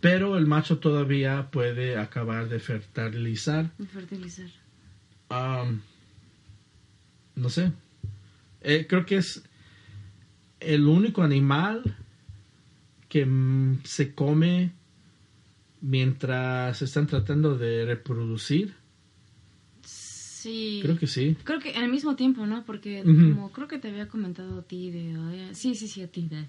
pero 0.00 0.36
el 0.36 0.46
macho 0.46 0.78
todavía 0.78 1.50
puede 1.50 1.96
acabar 1.96 2.48
de 2.48 2.60
fertilizar. 2.60 3.70
Fertilizar. 3.92 4.50
No 7.34 7.50
sé. 7.50 7.72
Eh, 8.60 8.86
creo 8.88 9.04
que 9.04 9.16
es 9.16 9.42
el 10.60 10.86
único 10.86 11.22
animal 11.22 11.96
que 13.08 13.26
mm, 13.26 13.80
se 13.84 14.14
come 14.14 14.72
mientras 15.80 16.80
están 16.80 17.06
tratando 17.06 17.56
de 17.58 17.84
reproducir. 17.84 18.74
Sí. 20.44 20.80
Creo 20.82 20.98
que 20.98 21.06
sí. 21.06 21.36
Creo 21.42 21.58
que 21.58 21.74
al 21.74 21.88
mismo 21.90 22.16
tiempo, 22.16 22.44
¿no? 22.46 22.64
Porque 22.66 23.02
como 23.02 23.50
creo 23.50 23.66
que 23.66 23.78
te 23.78 23.88
había 23.88 24.08
comentado 24.08 24.58
a 24.58 24.62
ti 24.62 24.90
de... 24.90 25.48
Sí, 25.54 25.74
sí, 25.74 25.88
sí, 25.88 26.02
a 26.02 26.06
ti 26.08 26.28
de... 26.28 26.44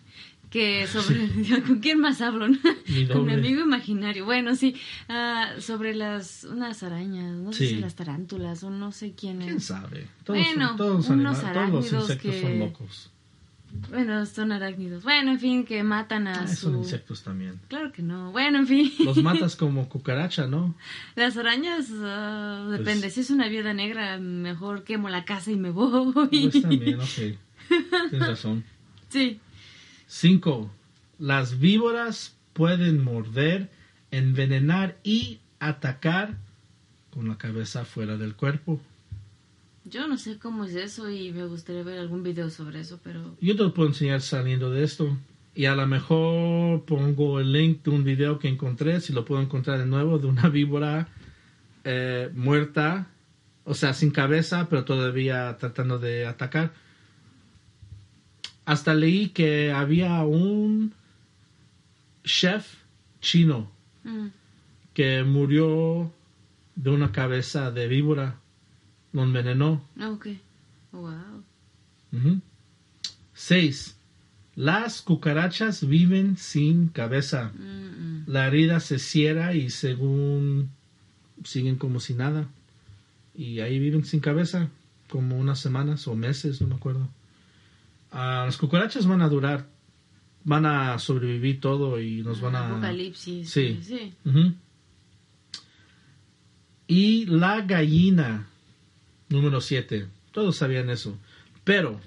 Que 0.50 0.86
sobre... 0.86 1.30
¿Con 1.66 1.80
quién 1.80 2.00
más 2.02 2.20
hablo? 2.20 2.50
no? 2.50 2.58
Mi 2.88 3.08
Con 3.14 3.26
mi 3.26 3.34
amigo 3.34 3.62
imaginario. 3.62 4.26
Bueno, 4.26 4.54
sí. 4.56 4.76
ah, 5.08 5.54
sobre 5.60 5.96
las... 5.96 6.44
Unas 6.44 6.84
arañas. 6.84 7.38
No 7.38 7.54
sé 7.54 7.70
si 7.70 7.76
las 7.78 7.96
tarántulas 7.96 8.64
o 8.64 8.70
no 8.70 8.92
sé 8.92 9.14
quién 9.16 9.40
¿Quién 9.40 9.58
es. 9.58 9.64
sabe? 9.66 10.08
Todos, 10.26 10.40
Bueno, 10.40 10.76
todos, 10.76 11.08
unos 11.10 11.42
anima- 11.44 11.54
todos 11.72 11.92
los 11.92 12.02
insectos 12.04 12.32
que- 12.34 12.42
son 12.42 12.60
locos. 12.60 13.12
Bueno, 13.90 14.26
son 14.26 14.52
arácnidos. 14.52 15.04
Bueno, 15.04 15.32
en 15.32 15.40
fin, 15.40 15.66
que 15.66 15.84
matan 15.84 16.28
a 16.28 16.42
Ah, 16.44 16.48
su... 16.48 16.56
son 16.68 16.78
insectos 16.78 17.24
también. 17.24 17.60
Claro 17.68 17.92
que 17.92 18.02
no. 18.02 18.32
Bueno, 18.32 18.60
en 18.60 18.68
fin. 18.68 18.92
Los 19.04 19.18
matas 19.18 19.56
como 19.58 19.88
cucaracha, 19.90 20.48
¿no? 20.48 20.76
Las 21.16 21.38
arañas, 21.38 21.88
Pues- 21.90 22.78
depende. 22.80 23.10
Si 23.10 23.22
es 23.22 23.30
una 23.30 23.48
viuda 23.48 23.74
negra, 23.74 24.18
mejor 24.18 24.84
quemo 24.84 25.10
la 25.10 25.26
casa 25.26 25.52
y 25.52 25.56
me 25.56 25.70
voy. 25.70 26.12
Pues 26.14 26.62
también, 26.62 27.00
ok. 27.00 27.38
Tienes 28.10 28.28
razón. 28.28 28.64
Sí. 29.10 29.40
Cinco. 30.08 30.70
Las 31.20 31.60
víboras 31.60 32.36
pueden 32.54 33.04
morder, 33.04 33.70
envenenar 34.12 34.98
y 35.04 35.40
atacar 35.60 36.36
con 37.12 37.28
la 37.30 37.38
cabeza 37.38 37.86
fuera 37.86 38.18
del 38.18 38.36
cuerpo. 38.36 38.80
Yo 39.86 40.08
no 40.08 40.18
sé 40.18 40.38
cómo 40.40 40.66
es 40.66 40.76
eso 40.76 41.10
y 41.10 41.32
me 41.32 41.46
gustaría 41.46 41.84
ver 41.84 42.00
algún 42.00 42.24
video 42.24 42.50
sobre 42.50 42.82
eso, 42.82 43.00
pero... 43.04 43.36
Yo 43.40 43.56
te 43.56 43.64
lo 43.64 43.74
puedo 43.74 43.90
enseñar 43.90 44.22
saliendo 44.22 44.72
de 44.72 44.84
esto. 44.84 45.18
Y 45.54 45.66
a 45.66 45.76
lo 45.76 45.88
mejor 45.88 46.84
pongo 46.86 47.40
el 47.40 47.54
link 47.54 47.84
de 47.84 47.92
un 47.92 48.04
video 48.04 48.40
que 48.40 48.50
encontré, 48.50 49.00
si 49.00 49.14
lo 49.14 49.24
puedo 49.24 49.42
encontrar 49.42 49.80
de 49.80 49.86
nuevo, 49.86 50.18
de 50.18 50.28
una 50.28 50.50
víbora 50.50 51.08
eh, 51.84 52.30
muerta, 52.34 53.08
o 53.64 53.74
sea, 53.74 53.94
sin 53.94 54.12
cabeza, 54.12 54.68
pero 54.70 54.84
todavía 54.84 55.56
tratando 55.58 55.98
de 55.98 56.26
atacar. 56.26 56.74
Hasta 58.66 58.94
leí 58.96 59.30
que 59.30 59.72
había 59.72 60.24
un 60.24 60.94
chef 62.24 62.66
chino 63.22 63.76
Mm. 64.06 64.28
que 64.94 65.24
murió 65.24 66.12
de 66.76 66.90
una 66.92 67.12
cabeza 67.12 67.72
de 67.72 67.88
víbora. 67.88 68.40
Lo 69.16 69.24
envenenó. 69.24 69.82
Ah, 69.98 70.10
ok. 70.10 70.28
Wow. 70.92 71.44
Ujú. 72.12 72.42
Seis. 73.34 73.96
Las 74.56 75.02
cucarachas 75.02 75.88
viven 75.88 76.36
sin 76.36 76.90
cabeza. 76.90 77.54
Mm, 77.58 77.64
mm. 77.64 78.24
La 78.28 78.48
herida 78.48 78.82
se 78.82 79.00
cierra 79.00 79.54
y 79.54 79.70
según 79.70 80.70
siguen 81.46 81.78
como 81.78 82.02
si 82.02 82.14
nada. 82.14 82.50
Y 83.34 83.62
ahí 83.62 83.80
viven 83.80 84.04
sin 84.04 84.20
cabeza, 84.20 84.68
como 85.10 85.38
unas 85.38 85.60
semanas 85.60 86.10
o 86.10 86.16
meses, 86.16 86.60
no 86.60 86.68
me 86.68 86.76
acuerdo. 86.76 87.08
Ah, 88.12 88.44
las 88.46 88.58
cucarachas 88.58 89.08
van 89.08 89.22
a 89.22 89.30
durar, 89.30 89.66
van 90.44 90.66
a 90.66 91.00
sobrevivir 91.00 91.62
todo 91.62 92.02
y 92.02 92.22
nos 92.22 92.42
van 92.42 92.58
a... 92.58 92.68
Apocalipsis. 92.68 93.50
Sí. 93.50 93.80
Sí. 93.82 94.14
Ujú. 94.26 94.56
Y 96.88 97.26
la 97.28 97.62
gallina, 97.62 98.50
número 99.30 99.62
7. 99.62 100.08
Todos 100.32 100.58
sabían 100.58 100.90
eso. 100.90 101.18
Pero 101.64 102.00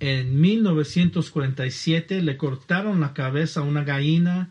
en 0.00 0.40
1947 0.40 2.22
le 2.22 2.36
cortaron 2.36 3.00
la 3.00 3.12
cabeza 3.14 3.60
a 3.60 3.64
una 3.64 3.84
gallina, 3.84 4.50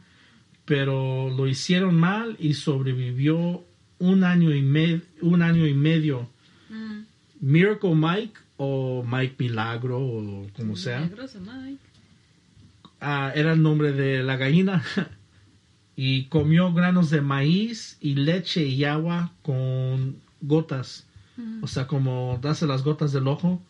pero 0.65 1.29
lo 1.29 1.47
hicieron 1.47 1.95
mal 1.95 2.35
y 2.39 2.53
sobrevivió 2.53 3.63
un 3.97 4.23
año 4.23 4.53
y, 4.53 4.61
me- 4.61 5.01
un 5.21 5.41
año 5.41 5.65
y 5.67 5.73
medio. 5.73 6.29
Mm. 6.69 6.99
Miracle 7.41 7.95
Mike 7.95 8.39
o 8.57 9.03
Mike 9.05 9.35
Milagro 9.39 9.99
o 9.99 10.47
como 10.55 10.75
sea. 10.75 10.99
Milagroso, 11.01 11.39
Mike. 11.39 11.79
Ah, 13.01 13.31
era 13.33 13.53
el 13.53 13.61
nombre 13.61 13.93
de 13.93 14.23
la 14.23 14.35
gallina 14.37 14.83
y 15.95 16.25
comió 16.25 16.73
granos 16.73 17.09
de 17.09 17.21
maíz 17.21 17.97
y 18.01 18.15
leche 18.15 18.63
y 18.65 18.83
agua 18.83 19.31
con 19.41 20.17
gotas. 20.41 21.07
O 21.61 21.67
sea 21.67 21.87
como 21.87 22.39
darse 22.41 22.67
las 22.67 22.83
gotas 22.83 23.11
del 23.11 23.27
ojo 23.27 23.61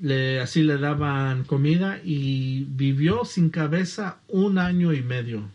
le, 0.00 0.40
así 0.40 0.62
le 0.62 0.78
daban 0.78 1.44
comida 1.44 2.00
y 2.04 2.64
vivió 2.64 3.24
sin 3.24 3.50
cabeza 3.50 4.18
un 4.28 4.58
año 4.58 4.92
y 4.92 5.02
medio 5.02 5.48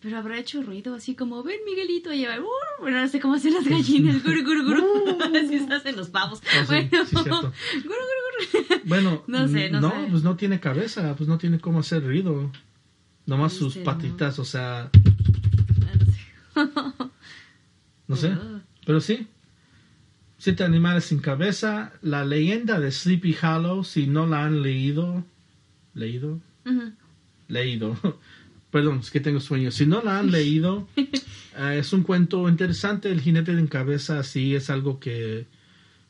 Pero 0.00 0.18
habrá 0.18 0.38
hecho 0.38 0.62
ruido 0.62 0.94
así 0.94 1.14
como, 1.14 1.42
ven 1.42 1.58
Miguelito. 1.64 2.10
Uh, 2.10 2.80
bueno, 2.80 3.00
no 3.00 3.08
sé 3.08 3.18
cómo 3.20 3.34
hacen 3.34 3.54
las 3.54 3.66
gallinas. 3.66 4.22
Guru, 4.22 4.44
guru, 4.44 4.64
guru. 4.64 5.18
Así 5.36 5.58
se 5.58 5.72
hacen 5.72 5.96
los 5.96 6.10
pavos. 6.10 6.40
Oh, 6.40 6.66
bueno, 6.66 7.04
sí, 7.06 7.16
cierto. 7.16 7.40
guru, 7.40 7.52
guru, 7.82 8.62
guru. 8.62 8.80
bueno 8.84 9.22
No 9.26 9.48
sé, 9.48 9.70
no 9.70 9.80
sé. 9.80 10.06
pues 10.10 10.22
no 10.22 10.36
tiene 10.36 10.60
cabeza 10.60 11.14
pues 11.16 11.28
no 11.28 11.38
tiene 11.38 11.60
cómo 11.60 11.80
hacer 11.80 12.04
ruido 12.04 12.50
nomás 13.26 13.52
sus 13.52 13.76
no. 13.76 13.84
patitas 13.84 14.38
o 14.38 14.44
sea 14.44 14.90
no 18.08 18.16
sé. 18.16 18.36
Pero 18.84 19.00
sí. 19.00 19.26
Siete 20.40 20.64
animales 20.64 21.04
sin 21.04 21.18
cabeza. 21.18 21.92
La 22.00 22.24
leyenda 22.24 22.80
de 22.80 22.90
Sleepy 22.90 23.36
Hollow, 23.42 23.84
si 23.84 24.06
no 24.06 24.26
la 24.26 24.46
han 24.46 24.62
leído. 24.62 25.22
¿Leído? 25.92 26.40
Leído. 27.46 27.94
Perdón, 28.70 29.00
es 29.00 29.10
que 29.10 29.20
tengo 29.20 29.38
sueño. 29.38 29.70
Si 29.70 29.84
no 29.84 30.00
la 30.00 30.18
han 30.18 30.30
leído, 30.30 30.88
eh, 30.96 31.76
es 31.78 31.92
un 31.92 32.04
cuento 32.04 32.48
interesante. 32.48 33.10
El 33.10 33.20
jinete 33.20 33.54
sin 33.54 33.66
cabeza, 33.66 34.22
sí, 34.22 34.54
es 34.54 34.70
algo 34.70 34.98
que. 34.98 35.44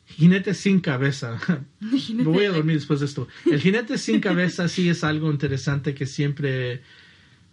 Jinete 0.05 0.53
sin 0.53 0.79
cabeza. 0.79 1.37
Me 2.13 2.23
voy 2.23 2.45
a 2.45 2.53
dormir 2.53 2.77
después 2.77 3.01
de 3.01 3.07
esto. 3.07 3.27
El 3.45 3.59
jinete 3.59 3.97
sin 3.97 4.21
cabeza 4.21 4.69
sí 4.69 4.87
es 4.87 5.03
algo 5.03 5.29
interesante 5.29 5.93
que 5.93 6.05
siempre 6.05 6.81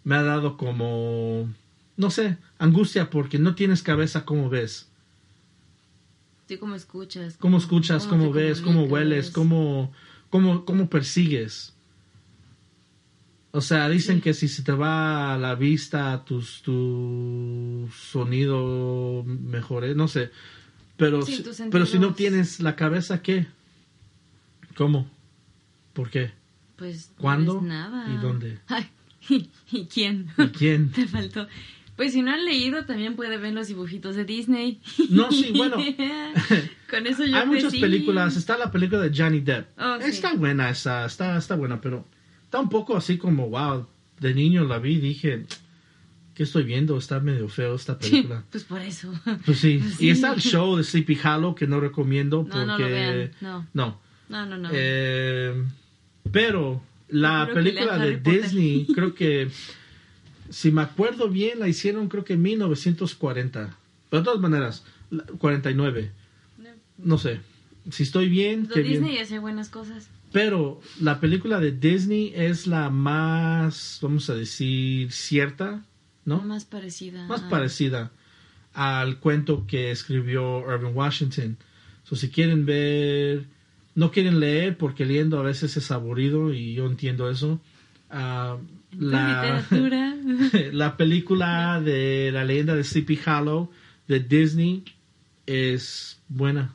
me 0.04 0.14
ha 0.14 0.22
dado 0.22 0.56
como, 0.56 1.52
no 1.96 2.10
sé, 2.10 2.36
angustia 2.58 3.10
porque 3.10 3.40
no 3.40 3.56
tienes 3.56 3.82
cabeza, 3.82 4.24
¿cómo 4.24 4.48
ves? 4.48 4.87
Cómo 6.56 6.74
escuchas. 6.74 7.36
cómo 7.38 7.58
escuchas, 7.58 8.06
cómo 8.06 8.32
ves, 8.32 8.60
cómo 8.60 8.84
hueles, 8.84 9.30
cómo, 9.30 9.92
cómo, 10.30 10.64
cómo 10.64 10.88
persigues. 10.88 11.74
O 13.50 13.60
sea, 13.60 13.88
dicen 13.88 14.16
Sí. 14.16 14.22
que 14.22 14.34
si 14.34 14.48
se 14.48 14.62
te 14.62 14.72
va 14.72 15.36
la 15.38 15.54
vista, 15.54 16.24
tus, 16.24 16.62
tu 16.62 17.88
sonido 17.94 19.24
mejore, 19.26 19.94
no 19.94 20.06
sé. 20.08 20.30
Pero, 20.96 21.22
Sí, 21.22 21.36
si- 21.36 21.64
pero 21.70 21.86
si 21.86 21.98
no 21.98 22.14
tienes 22.14 22.60
la 22.60 22.76
cabeza, 22.76 23.22
¿qué? 23.22 23.46
¿Cómo? 24.76 25.08
¿Por 25.92 26.10
qué? 26.10 26.32
Pues 26.76 27.10
¿Cuándo? 27.18 27.60
nada. 27.60 28.12
¿Y 28.12 28.16
dónde? 28.18 28.58
Ay, 28.68 28.86
¿y 29.72 29.84
quién? 29.86 30.28
¿Y 30.38 30.48
quién? 30.48 30.90
Te 30.92 31.06
faltó. 31.06 31.46
Pues 31.98 32.12
si 32.12 32.22
no 32.22 32.30
han 32.30 32.44
leído, 32.44 32.84
también 32.84 33.16
puede 33.16 33.38
ver 33.38 33.52
los 33.52 33.66
dibujitos 33.66 34.14
de 34.14 34.24
Disney. 34.24 34.80
No, 35.10 35.32
sí, 35.32 35.52
bueno. 35.52 35.78
Con 36.88 37.08
eso 37.08 37.24
yo 37.26 37.36
Hay 37.36 37.44
muchas 37.44 37.74
películas. 37.74 38.36
Está 38.36 38.56
la 38.56 38.70
película 38.70 39.00
de 39.02 39.10
Johnny 39.12 39.40
Depp. 39.40 39.76
Oh. 39.76 39.96
Está 39.96 40.32
buena 40.34 40.70
esa, 40.70 41.04
está, 41.04 41.36
está 41.36 41.56
buena, 41.56 41.80
pero 41.80 42.06
está 42.44 42.60
un 42.60 42.68
poco 42.68 42.96
así 42.96 43.18
como, 43.18 43.48
wow, 43.48 43.84
de 44.20 44.32
niño 44.32 44.62
la 44.62 44.78
vi 44.78 44.92
y 44.92 45.00
dije, 45.00 45.44
¿qué 46.36 46.44
estoy 46.44 46.62
viendo? 46.62 46.96
Está 46.96 47.18
medio 47.18 47.48
feo 47.48 47.74
esta 47.74 47.98
película. 47.98 48.44
pues 48.48 48.62
por 48.62 48.80
eso. 48.80 49.12
Pues 49.44 49.58
sí. 49.58 49.80
Pues 49.82 50.00
y 50.00 50.10
está 50.10 50.34
el 50.34 50.40
show 50.40 50.76
de 50.76 50.84
Sleepy 50.84 51.18
Hollow 51.18 51.56
que 51.56 51.66
no 51.66 51.80
recomiendo 51.80 52.44
porque... 52.44 52.58
No, 52.58 52.66
no 52.66 52.78
lo 52.78 52.88
vean. 52.88 53.32
No, 53.40 53.66
No. 53.74 54.00
no, 54.28 54.46
no. 54.46 54.56
no. 54.56 54.68
Eh, 54.72 55.64
pero 56.30 56.80
la 57.08 57.48
creo 57.50 57.54
película 57.56 57.98
de. 57.98 58.18
Disney, 58.18 58.86
creo 58.94 59.16
que, 59.16 59.50
si 60.50 60.70
me 60.72 60.82
acuerdo 60.82 61.28
bien, 61.28 61.58
la 61.60 61.68
hicieron 61.68 62.08
creo 62.08 62.24
que 62.24 62.34
en 62.34 62.42
1940. 62.42 63.76
Pero 64.10 64.20
de 64.20 64.24
todas 64.24 64.40
maneras, 64.40 64.84
la- 65.10 65.24
49. 65.24 66.10
No 66.98 67.18
sé. 67.18 67.40
Si 67.90 68.02
estoy 68.02 68.28
bien, 68.28 68.66
Lo 68.68 68.74
bien. 68.76 68.86
Disney 68.88 69.18
hace 69.18 69.38
buenas 69.38 69.68
cosas. 69.68 70.08
Pero 70.32 70.80
la 71.00 71.20
película 71.20 71.58
de 71.60 71.72
Disney 71.72 72.32
es 72.34 72.66
la 72.66 72.90
más, 72.90 73.98
vamos 74.02 74.28
a 74.28 74.34
decir, 74.34 75.10
cierta, 75.12 75.84
¿no? 76.24 76.42
Más 76.42 76.64
parecida. 76.66 77.26
Más 77.26 77.40
parecida 77.42 78.10
al 78.74 79.18
cuento 79.18 79.66
que 79.66 79.90
escribió 79.90 80.60
Irving 80.72 80.92
Washington. 80.94 81.56
So, 82.04 82.14
si 82.16 82.28
quieren 82.28 82.66
ver, 82.66 83.46
no 83.94 84.10
quieren 84.10 84.38
leer 84.38 84.76
porque 84.76 85.06
leyendo 85.06 85.38
a 85.38 85.42
veces 85.42 85.76
es 85.76 85.90
aburrido 85.90 86.52
y 86.52 86.74
yo 86.74 86.86
entiendo 86.86 87.30
eso. 87.30 87.60
Ah, 88.10 88.56
la, 88.92 89.42
Literatura. 89.66 90.14
la 90.72 90.96
película 90.96 91.80
de 91.80 92.30
la 92.32 92.44
leyenda 92.44 92.74
de 92.74 92.84
Sleepy 92.84 93.18
Hollow 93.26 93.70
de 94.06 94.20
Disney 94.20 94.84
es 95.46 96.20
buena. 96.28 96.74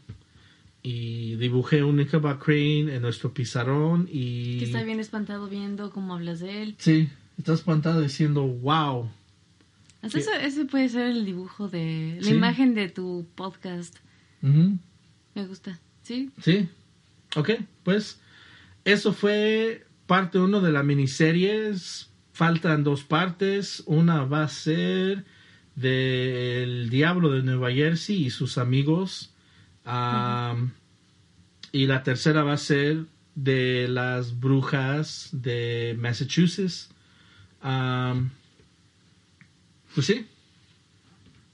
Y 0.82 1.36
dibujé 1.38 1.82
un 1.84 2.00
Ichabod 2.02 2.40
Crane 2.40 2.94
en 2.96 3.02
nuestro 3.02 3.34
pizarrón 3.34 4.10
y... 4.12 4.60
que 4.60 4.66
está 4.66 4.84
bien 4.84 5.00
espantado 5.00 5.48
viendo 5.48 5.92
cómo 5.92 6.14
hablas 6.14 6.42
de 6.42 6.62
él. 6.62 6.76
Sí, 6.78 7.10
está 7.38 7.54
espantado 7.54 8.02
diciendo, 8.02 8.44
wow. 8.46 9.10
Hasta 10.02 10.20
eso, 10.20 10.32
ese 10.34 10.66
puede 10.66 10.90
ser 10.90 11.08
el 11.12 11.24
dibujo 11.26 11.70
de... 11.70 12.18
La 12.20 12.28
Sí. 12.28 12.34
imagen 12.34 12.76
de 12.76 12.90
tu 12.90 13.26
podcast. 13.36 13.96
Me 14.42 15.46
gusta. 15.48 15.80
¿Sí? 16.02 16.30
Sí. 16.42 16.68
Ok, 17.38 17.52
pues 17.84 18.20
eso 18.84 19.14
fue 19.14 19.86
parte 20.08 20.40
uno 20.40 20.62
de 20.62 20.72
la 20.72 20.84
miniserie. 20.84 21.74
Faltan 22.34 22.84
dos 22.84 23.04
partes. 23.04 23.84
Una 23.86 24.26
va 24.26 24.44
a 24.44 24.50
ser 24.50 25.26
del 25.76 26.90
Diablo 26.90 27.32
de 27.32 27.44
Nueva 27.44 27.72
Jersey 27.72 28.26
y 28.26 28.30
sus 28.30 28.58
amigos. 28.58 29.34
Am, 29.86 30.72
Y 31.72 31.88
la 31.88 32.04
tercera 32.04 32.44
va 32.44 32.54
a 32.54 32.58
ser 32.58 33.06
de 33.36 33.88
las 33.88 34.40
brujas 34.40 35.30
de 35.32 35.96
Massachusetts. 36.00 36.90
Pues 39.96 40.06
sí. 40.06 40.28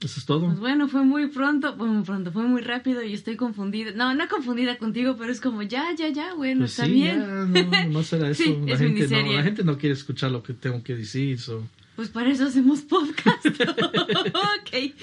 Eso 0.02 0.18
es 0.18 0.24
todo. 0.24 0.46
Pues 0.46 0.58
bueno, 0.58 0.88
fue 0.88 1.04
muy 1.04 1.26
pronto, 1.28 1.76
fue 1.76 1.86
muy 1.86 2.02
pronto, 2.04 2.32
fue 2.32 2.44
muy 2.44 2.62
rápido 2.62 3.02
y 3.02 3.12
estoy 3.12 3.36
confundida. 3.36 3.90
No, 3.92 4.14
no 4.14 4.28
confundida 4.28 4.78
contigo, 4.78 5.16
pero 5.18 5.30
es 5.30 5.40
como 5.42 5.62
ya, 5.62 5.94
ya, 5.94 6.08
ya, 6.08 6.32
bueno, 6.34 6.60
Pues 6.60 6.70
está 6.70 6.86
sí, 6.86 6.92
bien. 6.92 7.18
ya, 7.52 7.84
no, 7.84 7.88
no 7.90 8.02
será 8.02 8.30
eso. 8.30 8.42
Sí, 8.44 8.58
la, 8.66 8.72
es 8.74 8.78
gente 8.78 8.88
no, 9.02 9.08
miniserie. 9.08 9.36
la 9.36 9.42
gente 9.42 9.62
no 9.64 9.76
quiere 9.76 9.92
escuchar 9.92 10.30
lo 10.30 10.42
que 10.42 10.54
tengo 10.54 10.82
que 10.82 10.96
decir. 10.96 11.38
so. 11.38 11.62
Pues 11.96 12.08
para 12.08 12.30
eso 12.30 12.46
hacemos 12.46 12.80
podcast. 12.80 13.44
ok. 13.46 14.94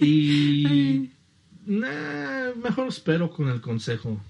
Y 0.00 1.10
nah, 1.66 2.50
mejor 2.62 2.88
espero 2.88 3.30
con 3.30 3.48
el 3.48 3.60
consejo. 3.62 4.20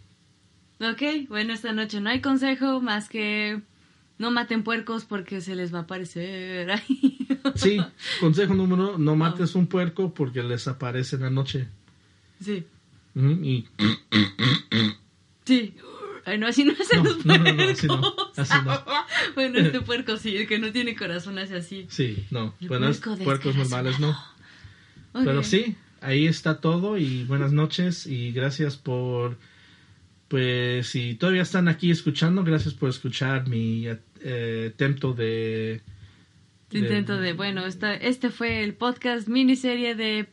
Ok, 0.81 1.29
bueno, 1.29 1.53
esta 1.53 1.73
noche 1.73 2.01
no 2.01 2.11
hay 2.11 2.21
consejo 2.21 2.81
más 2.81 3.09
que 3.09 3.61
no 4.19 4.31
maten 4.31 4.63
puercos 4.63 5.05
porque 5.05 5.41
se 5.41 5.55
les 5.57 5.73
va 5.75 5.81
a 5.81 5.83
aparecer. 5.83 6.71
Sí, 7.57 7.79
consejo 8.21 8.55
número 8.55 8.95
uno, 8.95 8.99
no 8.99 9.17
mates 9.17 9.55
un 9.55 9.67
puerco 9.67 10.15
porque 10.15 10.43
les 10.43 10.67
aparece 10.67 11.17
en 11.17 11.23
la 11.23 11.31
noche. 11.31 11.69
sí, 12.41 12.65
Y 13.15 13.67
sí. 15.45 15.75
Ay, 16.27 16.39
no, 16.39 16.47
así 16.47 16.65
no 16.65 16.73
hacen 16.73 17.03
No, 17.03 17.05
los 17.05 17.23
puercos. 17.23 17.47
no, 17.47 17.53
no, 17.53 17.63
así 17.71 17.87
no, 17.87 18.15
así 18.37 18.55
no. 18.65 18.85
bueno, 19.35 19.59
este 19.59 19.81
puerco 19.83 20.17
sí, 20.17 20.35
el 20.37 20.49
que 20.49 20.59
no 20.59 20.73
tiene 20.73 20.97
corazón 20.97 21.39
hace 21.39 21.57
así. 21.57 21.87
sí, 21.91 22.25
no, 22.31 22.55
El 22.61 22.69
puerco 22.69 23.17
puercos 23.19 23.57
normales 23.57 24.01
no. 24.01 24.17
Pero 25.13 25.43
sí, 25.43 25.77
ahí 26.01 26.27
está 26.27 26.61
todo 26.63 26.97
y 26.97 27.25
buenas 27.25 27.53
noches 27.53 28.07
y 28.07 28.33
gracias 28.33 28.77
por, 28.79 29.37
pues 30.35 30.89
si 30.89 31.15
todavía 31.15 31.43
están 31.43 31.69
aquí 31.69 31.93
escuchando, 31.93 32.43
gracias 32.43 32.75
por 32.75 32.89
escuchar 32.91 33.47
mi 33.49 33.87
eh, 34.21 34.71
atento 34.75 35.13
de... 35.13 35.81
Intento 36.73 37.19
de, 37.19 37.35
bueno, 37.35 37.65
esta, 37.67 37.95
este 37.95 38.31
fue 38.31 38.65
el 38.65 38.75
podcast 38.75 39.29
miniserie 39.29 39.95
de... 39.95 40.27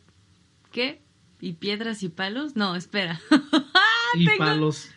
¿Qué? 0.71 1.01
¿Y 1.39 1.53
piedras 1.53 2.01
y 2.01 2.09
palos? 2.09 2.55
No, 2.55 2.75
espera. 2.75 3.21
Y 4.15 4.25
Tengo- 4.25 4.39
palos, 4.39 4.89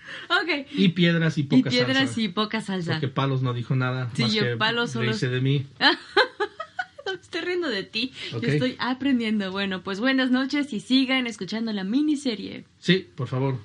Ok. 0.43 0.67
y 0.73 0.89
piedras 0.89 1.37
y 1.37 1.43
Y 1.43 1.45
poca 1.45 1.69
piedras 1.71 1.97
salsa. 1.99 2.21
y 2.23 2.29
poca 2.29 2.61
salsa. 2.63 2.93
Porque 2.93 3.09
palos 3.09 3.43
no 3.43 3.53
dijo 3.53 3.77
nada, 3.77 4.11
Sí, 4.15 4.23
más 4.23 4.33
yo 4.33 4.43
que 4.43 4.57
palos 4.57 4.93
solo- 4.93 5.05
reírse 5.05 5.29
de 5.29 5.41
mí. 5.43 5.67
No, 5.79 7.13
estoy 7.21 7.43
riendo 7.43 7.69
de 7.69 7.83
ti. 7.83 8.11
Ok. 8.33 8.43
Yo 8.43 8.49
estoy 8.49 8.77
aprendiendo. 8.79 9.53
Bueno, 9.53 9.83
pues 9.83 10.01
buenas 10.01 10.31
noches 10.31 10.73
y 10.73 10.81
sigan 10.81 11.27
escuchando 11.27 11.73
la 11.75 11.85
miniserie. 11.85 12.65
Sí, 12.79 13.07
por 13.15 13.29
favor. 13.29 13.59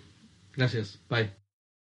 Gracias. 0.53 0.99
Bye. 1.09 1.38